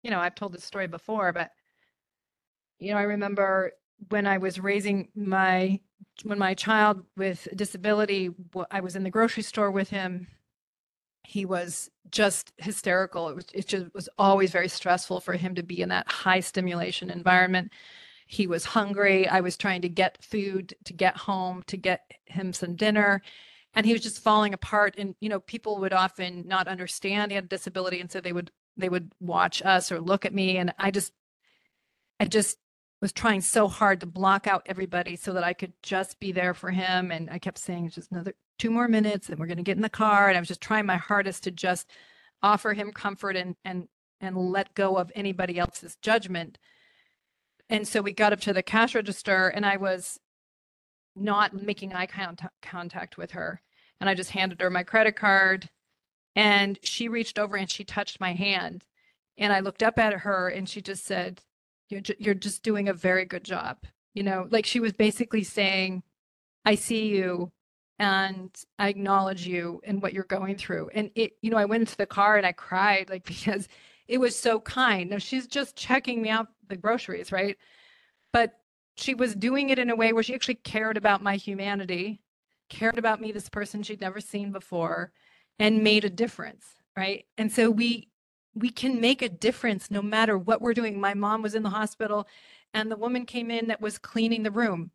[0.02, 1.50] you know i've told this story before but
[2.78, 3.72] you know i remember
[4.10, 5.80] when i was raising my
[6.22, 8.30] when my child with disability
[8.70, 10.26] i was in the grocery store with him
[11.24, 13.28] he was just hysterical.
[13.28, 16.40] It was it just was always very stressful for him to be in that high
[16.40, 17.72] stimulation environment.
[18.26, 19.26] He was hungry.
[19.26, 23.22] I was trying to get food to get home to get him some dinner
[23.74, 27.36] and he was just falling apart and you know people would often not understand he
[27.36, 30.56] had a disability and so they would they would watch us or look at me
[30.58, 31.12] and I just
[32.20, 32.58] I just
[33.04, 36.54] was trying so hard to block out everybody so that I could just be there
[36.54, 37.10] for him.
[37.10, 39.82] And I kept saying just another two more minutes and we're going to get in
[39.82, 40.28] the car.
[40.28, 41.90] And i was just trying my hardest to just
[42.42, 43.88] offer him comfort and and
[44.22, 46.56] and let go of anybody else's judgment.
[47.68, 50.18] And so we got up to the cash register and i was
[51.14, 53.60] not making eye contact, contact with her.
[54.00, 55.68] And i just handed her my credit card
[56.34, 58.86] and she reached over and she touched my hand.
[59.36, 61.42] And i looked up at her and she just said
[61.94, 63.78] you're, ju- you're just doing a very good job
[64.12, 66.02] you know like she was basically saying
[66.64, 67.50] i see you
[67.98, 70.90] and I acknowledge you and what you're going through.
[70.94, 73.68] And it, you know, I went into the car and I cried like because
[74.08, 75.10] it was so kind.
[75.10, 77.56] Now she's just checking me out the groceries, right?
[78.32, 78.54] But
[78.96, 82.20] she was doing it in a way where she actually cared about my humanity,
[82.68, 85.12] cared about me, this person she'd never seen before,
[85.58, 86.64] and made a difference,
[86.96, 87.24] right?
[87.38, 88.08] And so we
[88.54, 91.00] we can make a difference no matter what we're doing.
[91.00, 92.26] My mom was in the hospital
[92.72, 94.90] and the woman came in that was cleaning the room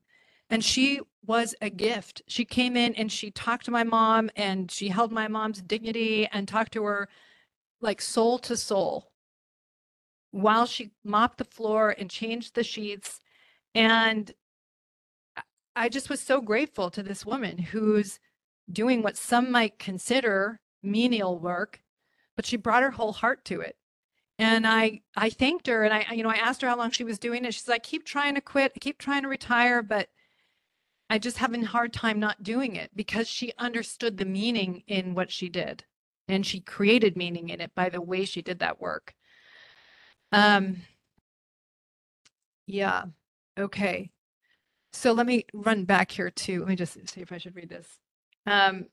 [0.50, 2.22] and she was a gift.
[2.28, 6.28] She came in and she talked to my mom and she held my mom's dignity
[6.32, 7.10] and talked to her
[7.82, 9.12] like soul to soul
[10.32, 13.20] while she mopped the floor and changed the sheets.
[13.76, 14.32] And
[15.76, 18.20] I just was so grateful to this woman who's
[18.72, 21.82] doing what some might consider menial work,
[22.40, 23.76] but she brought her whole heart to it.
[24.38, 27.04] And I I thanked her and I you know I asked her how long she
[27.04, 27.54] was doing it.
[27.54, 30.08] She's like, keep trying to quit, I keep trying to retire, but
[31.10, 35.16] I just having a hard time not doing it because she understood the meaning in
[35.16, 35.84] what she did.
[36.30, 39.14] And she created meaning in it by the way she did that work.
[40.32, 40.78] Um,
[42.68, 43.04] yeah.
[43.60, 44.12] Okay.
[44.94, 46.60] So let me run back here too.
[46.60, 48.00] Let me just see if I should read this.
[48.46, 48.86] Um,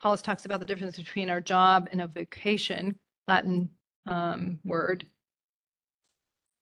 [0.00, 2.98] Hollis talks about the difference between our job and a vocation,
[3.28, 3.68] Latin
[4.06, 5.06] um, word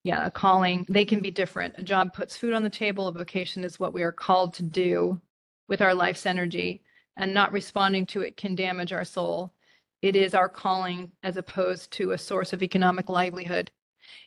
[0.05, 1.74] yeah, a calling, they can be different.
[1.76, 4.62] A job puts food on the table, a vocation is what we are called to
[4.62, 5.20] do
[5.68, 6.82] with our life's energy,
[7.16, 9.53] and not responding to it can damage our soul.
[10.01, 13.70] It is our calling as opposed to a source of economic livelihood.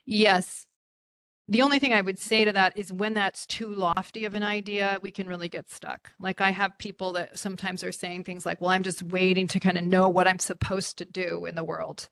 [0.05, 0.68] Yes.
[1.52, 4.43] The only thing I would say to that is when that's too lofty of an
[4.43, 6.10] idea, we can really get stuck.
[6.18, 9.60] Like I have people that sometimes are saying things like, well, I'm just waiting to
[9.60, 12.08] kind of know what I'm supposed to do in the world.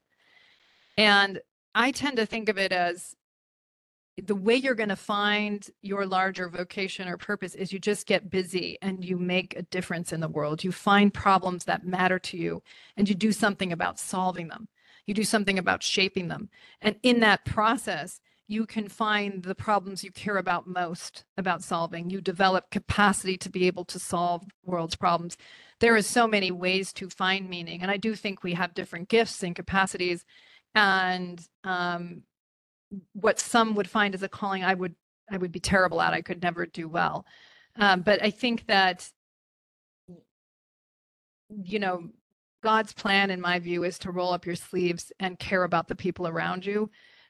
[0.98, 1.40] And
[1.74, 3.16] I tend to think of it as
[4.22, 8.30] the way you're going to find your larger vocation or purpose is you just get
[8.30, 10.66] busy and you make a difference in the world.
[10.66, 12.62] You find problems that matter to you
[12.98, 14.68] and you do something about solving them.
[15.06, 16.50] You do something about shaping them.
[16.82, 18.20] And in that process,
[18.50, 22.10] you can find the problems you care about most about solving.
[22.10, 25.38] You develop capacity to be able to solve world's problems.
[25.80, 27.84] There is so many ways to find meaning.
[27.84, 30.26] And I do think we have different gifts and capacities.
[30.74, 32.24] And um,
[33.14, 34.96] what some would find as a calling, I would
[35.32, 36.16] I would be terrible at.
[36.16, 37.28] I could never do well.
[37.76, 39.08] Um, but I think that,
[41.50, 42.10] you know,
[42.64, 45.96] God's plan, in my view, is to roll up your sleeves and care about the
[45.96, 46.90] people around you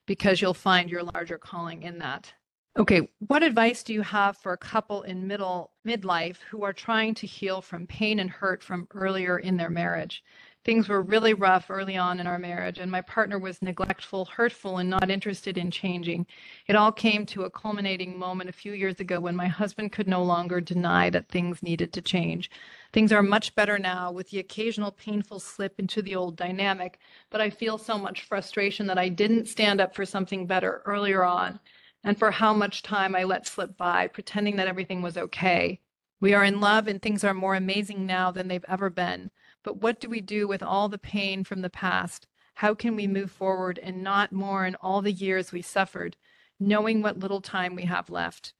[0.09, 2.33] because you'll find your larger calling in that.
[2.79, 7.13] Okay, what advice do you have for a couple in middle midlife who are trying
[7.13, 10.23] to heal from pain and hurt from earlier in their marriage?
[10.65, 14.77] Things were really rough early on in our marriage, and my partner was neglectful, hurtful,
[14.77, 16.27] and not interested in changing.
[16.67, 20.07] It all came to a culminating moment a few years ago when my husband could
[20.07, 22.51] no longer deny that things needed to change.
[22.91, 26.99] Things are much better now with the occasional painful slip into the old dynamic,
[27.29, 31.23] but I feel so much frustration that I didn't stand up for something better earlier
[31.23, 31.61] on
[32.03, 35.79] and for how much time I let slip by, pretending that everything was okay.
[36.19, 39.31] We are in love and things are more amazing now than they've ever been.
[39.69, 42.25] But what do we do with all the pain from the past?
[42.55, 46.17] How can we move forward and not mourn all the years we suffered,
[46.59, 48.55] knowing what little time we have left?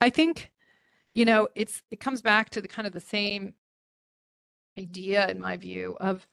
[0.00, 0.50] I think
[1.14, 3.52] you know it's it comes back to the kind of the same
[4.78, 6.26] idea in my view of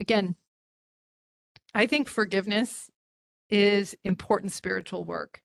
[0.00, 0.34] again
[1.74, 2.90] i think forgiveness
[3.48, 5.42] is important spiritual work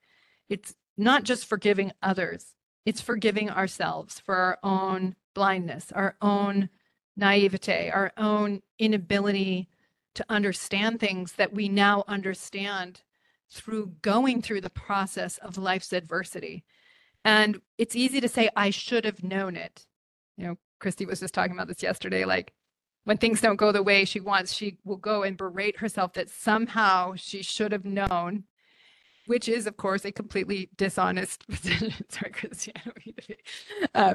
[0.50, 6.70] it's not just forgiving others it's forgiving ourselves for our own blindness our own
[7.16, 9.70] naivete our own inability
[10.16, 13.02] to understand things that we now understand
[13.50, 16.64] through going through the process of life's adversity
[17.26, 19.88] and it's easy to say, I should have known it.
[20.38, 22.24] You know, Christy was just talking about this yesterday.
[22.24, 22.54] Like
[23.04, 26.30] when things don't go the way she wants, she will go and berate herself that
[26.30, 28.44] somehow she should have known,
[29.26, 31.94] which is, of course, a completely dishonest position.
[32.10, 32.32] Sorry,
[33.28, 33.38] be.
[33.96, 34.14] Uh,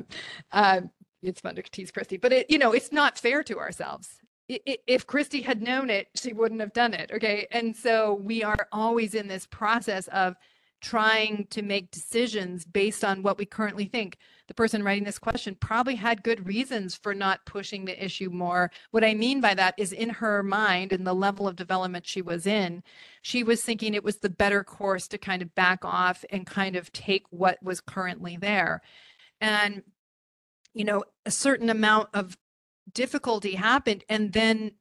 [0.53, 0.82] uh,
[1.23, 4.21] it's fun to tease Christy, but it, you know, it's not fair to ourselves.
[4.49, 7.11] if Christy had known it, she wouldn't have done it.
[7.14, 7.47] Okay.
[7.53, 10.35] And so we are always in this process of
[10.81, 14.16] trying to make decisions based on what we currently think.
[14.49, 18.71] The person writing this question probably had good reasons for not pushing the issue more.
[18.91, 22.23] What I mean by that is in her mind and the level of development she
[22.23, 22.83] was in,
[23.23, 26.77] she was thinking it was the better course to kind of back off and kind
[26.77, 28.81] of take what was currently there.
[29.41, 29.83] And,
[30.75, 32.37] you know, a certain amount of
[32.93, 34.05] difficulty happened.
[34.09, 34.73] And then,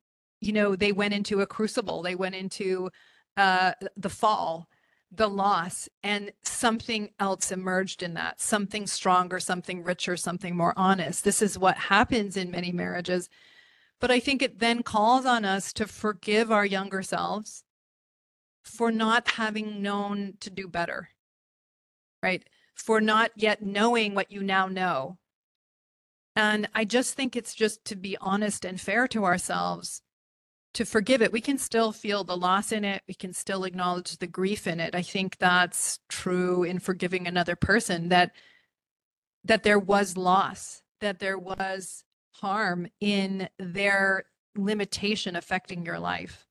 [0.42, 2.90] you know, they went into a crucible, they went into
[3.38, 4.68] uh, the fall
[5.12, 11.24] the loss and something else emerged in that something stronger something richer something more honest
[11.24, 13.28] this is what happens in many marriages
[14.00, 17.64] but i think it then calls on us to forgive our younger selves
[18.64, 21.10] for not having known to do better
[22.22, 25.18] right for not yet knowing what you now know
[26.36, 30.02] and i just think it's just to be honest and fair to ourselves
[30.74, 33.02] to forgive it, we can still feel the loss in it.
[33.08, 34.94] We can still acknowledge the grief in it.
[34.94, 38.32] I think that's true in forgiving another person that
[39.46, 44.26] that there was loss, that there was harm in their
[44.56, 46.46] limitation affecting your life.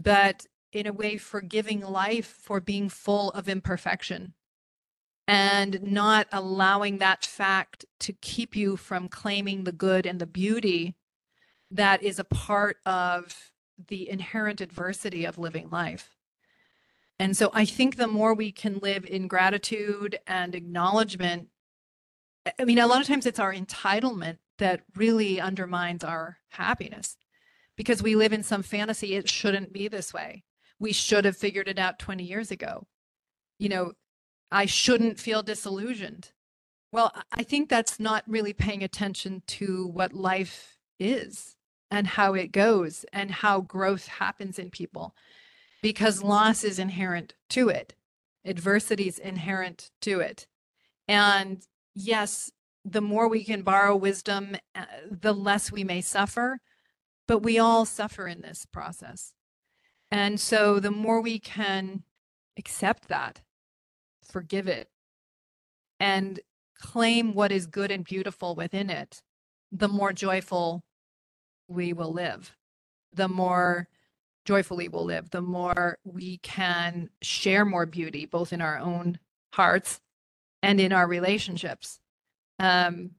[0.00, 4.34] But in a way, forgiving life for being full of imperfection
[5.28, 10.94] and not allowing that fact to keep you from claiming the good and the beauty
[11.70, 13.52] that is a part of
[13.88, 16.16] the inherent adversity of living life.
[17.18, 21.48] And so I think the more we can live in gratitude and acknowledgement,
[22.58, 27.16] I mean, a lot of times it's our entitlement that really undermines our happiness
[27.76, 29.14] because we live in some fantasy.
[29.14, 30.44] It shouldn't be this way.
[30.78, 32.86] We should have figured it out 20 years ago.
[33.58, 33.92] You know,
[34.52, 36.30] I shouldn't feel disillusioned.
[36.92, 41.56] Well, I think that's not really paying attention to what life is
[41.90, 45.16] and how it goes and how growth happens in people
[45.82, 47.94] because loss is inherent to it.
[48.44, 50.46] Adversity is inherent to it.
[51.08, 52.52] And yes
[52.84, 56.58] the more we can borrow wisdom uh, the less we may suffer
[57.28, 59.34] but we all suffer in this process.
[60.10, 62.02] And so the more we can
[62.58, 63.40] accept that
[64.32, 64.88] forgive it
[66.00, 66.40] and
[66.78, 69.22] claim what is good and beautiful within it
[69.72, 70.84] the more joyful
[71.66, 72.54] we will live,
[73.14, 73.88] the more
[74.44, 79.18] joyfully we'll live, the more we can share more beauty, both in our own
[79.54, 80.00] hearts
[80.62, 82.00] and in our relationships.
[82.58, 83.12] Um,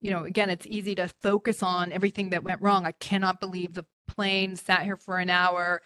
[0.00, 2.86] you know, again, it's easy to focus on everything that went wrong.
[2.86, 5.82] I cannot believe the plane sat here for an hour.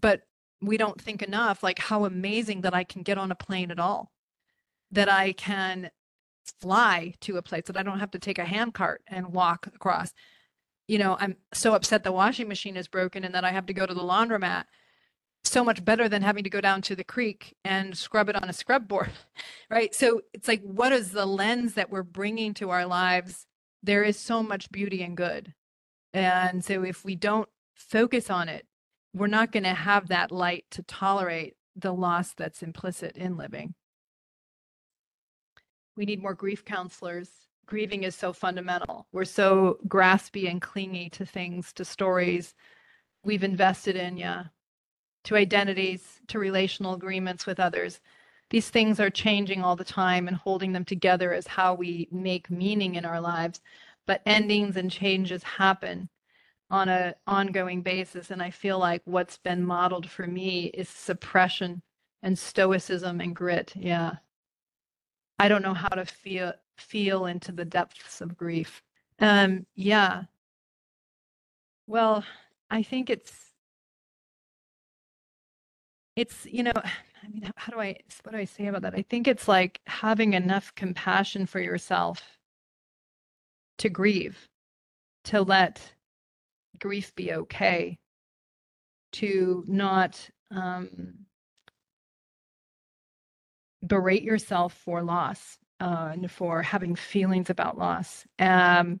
[0.00, 0.22] But
[0.66, 3.78] we don't think enough like how amazing that I can get on a plane at
[3.78, 4.10] all,
[4.90, 5.90] that I can
[6.60, 9.66] fly to a place that I don't have to take a hand cart and walk
[9.66, 10.12] across.
[10.86, 13.72] You know, I'm so upset the washing machine is broken and that I have to
[13.74, 14.64] go to the laundromat.
[15.46, 18.48] so much better than having to go down to the creek and scrub it on
[18.48, 19.10] a scrub board,
[19.70, 19.94] right?
[19.94, 23.46] So it's like, what is the lens that we're bringing to our lives?
[23.82, 25.52] There is so much beauty and good.
[26.14, 28.66] And so if we don't focus on it,
[29.14, 33.74] we're not going to have that light to tolerate the loss that's implicit in living.
[35.96, 37.30] We need more grief counselors.
[37.66, 39.06] Grieving is so fundamental.
[39.12, 42.54] We're so graspy and clingy to things, to stories
[43.24, 44.44] we've invested in, yeah,
[45.24, 48.00] to identities, to relational agreements with others.
[48.50, 52.50] These things are changing all the time, and holding them together is how we make
[52.50, 53.60] meaning in our lives.
[54.06, 56.10] But endings and changes happen
[56.74, 58.32] on an ongoing basis.
[58.32, 61.82] And I feel like what's been modeled for me is suppression
[62.20, 63.72] and stoicism and grit.
[63.76, 64.14] Yeah.
[65.38, 68.82] I don't know how to feel feel into the depths of grief.
[69.20, 70.24] Um, yeah.
[71.86, 72.24] Well,
[72.70, 73.32] I think it's
[76.16, 79.02] it's you know i mean how do i what do i say about that i
[79.02, 82.38] think it's like having enough compassion for yourself
[83.78, 84.48] to grieve
[85.24, 85.93] to let
[86.78, 87.98] grief be okay
[89.12, 91.14] to not um,
[93.82, 99.00] berate yourself for loss uh, and for having feelings about loss um,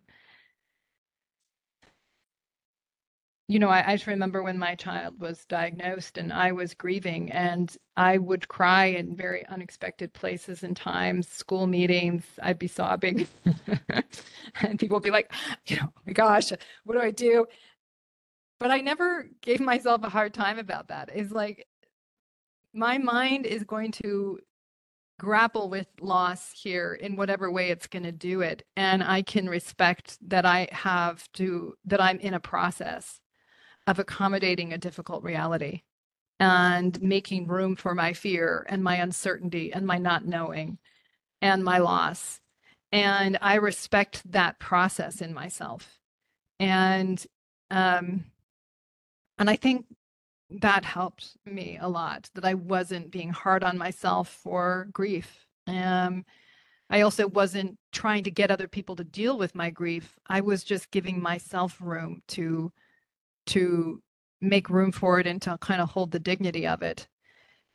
[3.54, 7.30] you know, I, I just remember when my child was diagnosed and I was grieving,
[7.30, 13.28] and I would cry in very unexpected places and times, school meetings, I'd be sobbing.
[14.60, 15.32] and people would be like,
[15.68, 16.50] you know, oh my gosh,
[16.82, 17.46] what do I do?
[18.58, 21.10] But I never gave myself a hard time about that.
[21.14, 21.64] It's like
[22.72, 24.40] my mind is going to
[25.20, 29.48] grapple with loss here in whatever way it's going to do it and i can
[29.48, 33.20] respect that i have to that i'm in a process
[33.86, 35.82] of accommodating a difficult reality
[36.40, 40.78] and making room for my fear and my uncertainty and my not knowing
[41.40, 42.40] and my loss.
[42.92, 45.98] And I respect that process in myself.
[46.60, 47.24] And
[47.70, 48.24] um,
[49.38, 49.86] and I think
[50.50, 55.46] that helped me a lot that I wasn't being hard on myself for grief.
[55.66, 56.24] Um,
[56.90, 60.16] I also wasn't trying to get other people to deal with my grief.
[60.28, 62.70] I was just giving myself room to
[63.46, 64.00] to
[64.40, 67.08] make room for it and to kind of hold the dignity of it.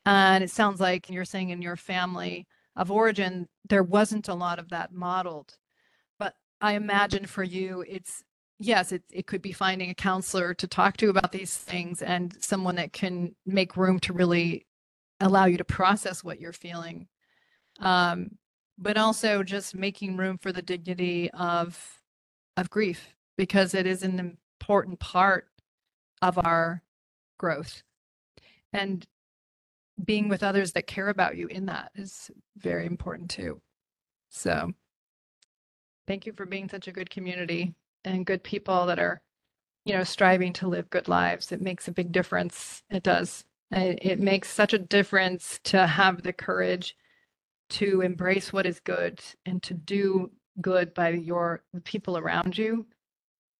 [0.05, 4.59] And it sounds like you're saying in your family of origin, there wasn't a lot
[4.59, 5.57] of that modeled.
[6.17, 8.23] But I imagine for you, it's
[8.59, 12.35] yes, it, it could be finding a counselor to talk to about these things and
[12.41, 14.65] someone that can make room to really
[15.21, 17.07] allow you to process what you're feeling.
[17.79, 18.31] Um,
[18.77, 22.01] but also just making room for the dignity of
[22.57, 25.48] of grief because it is an important part
[26.21, 26.83] of our
[27.37, 27.83] growth.
[28.73, 29.05] And
[30.03, 33.61] being with others that care about you in that is very important too.
[34.29, 34.71] So
[36.07, 37.73] thank you for being such a good community
[38.05, 39.21] and good people that are,
[39.85, 41.51] you know, striving to live good lives.
[41.51, 42.83] It makes a big difference.
[42.89, 43.43] It does.
[43.71, 46.95] It, makes such a difference to have the courage
[47.71, 52.87] to embrace what is good and to do good by your the people around you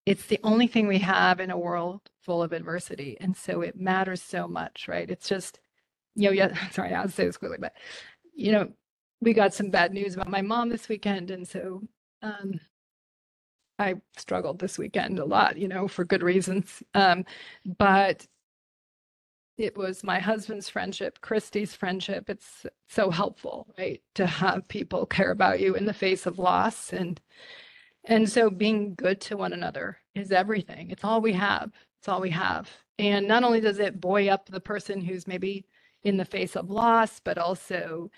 [0.09, 3.15] it's the only thing we have in a world full of adversity.
[3.21, 5.07] And so it matters so much, right?
[5.07, 5.59] It's just,
[6.15, 7.73] you know, yeah, sorry, I'll say this quickly, but,
[8.33, 8.71] you know,
[9.21, 11.29] we got some bad news about my mom this weekend.
[11.29, 11.83] And so
[12.23, 12.59] um,
[13.77, 16.81] I struggled this weekend a lot, you know, for good reasons.
[16.95, 17.23] Um,
[17.77, 18.25] but
[19.59, 22.31] it was my husband's friendship, Christy's friendship.
[22.31, 24.01] It's so helpful, right?
[24.15, 27.21] To have people care about you in the face of loss and
[28.05, 30.91] and so being good to one another is everything.
[30.91, 31.71] It's all we have.
[31.99, 32.69] It's all we have.
[32.97, 35.65] And not only does it buoy up the person who's maybe
[36.03, 38.09] in the face of loss, but also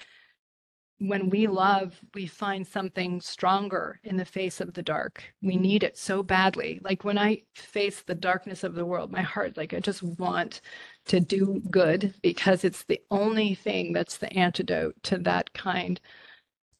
[0.99, 5.23] when we love, we find something stronger in the face of the dark.
[5.41, 6.79] We need it so badly.
[6.83, 10.61] Like when I face the darkness of the world, my heart, like I just want
[11.05, 15.99] to do good because it's the only thing that's the antidote to that kind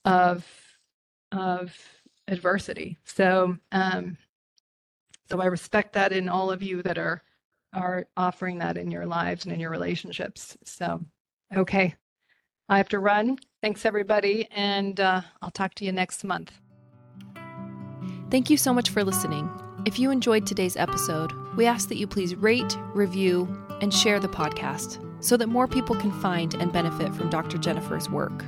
[0.06, 0.46] of
[1.32, 1.76] of
[2.32, 2.98] adversity.
[3.04, 4.18] So, um,
[5.30, 7.22] so I respect that in all of you that are
[7.74, 10.58] are offering that in your lives and in your relationships.
[10.66, 11.00] So,
[11.56, 11.96] okay,
[12.68, 13.38] I have to run.
[13.62, 16.52] Thanks everybody, and uh, I'll talk to you next month.
[18.30, 19.50] Thank you so much for listening.
[19.86, 23.48] If you enjoyed today's episode, we ask that you please rate, review,
[23.82, 27.58] and share the podcast so that more people can find and benefit from Dr.
[27.58, 28.44] Jennifer's work.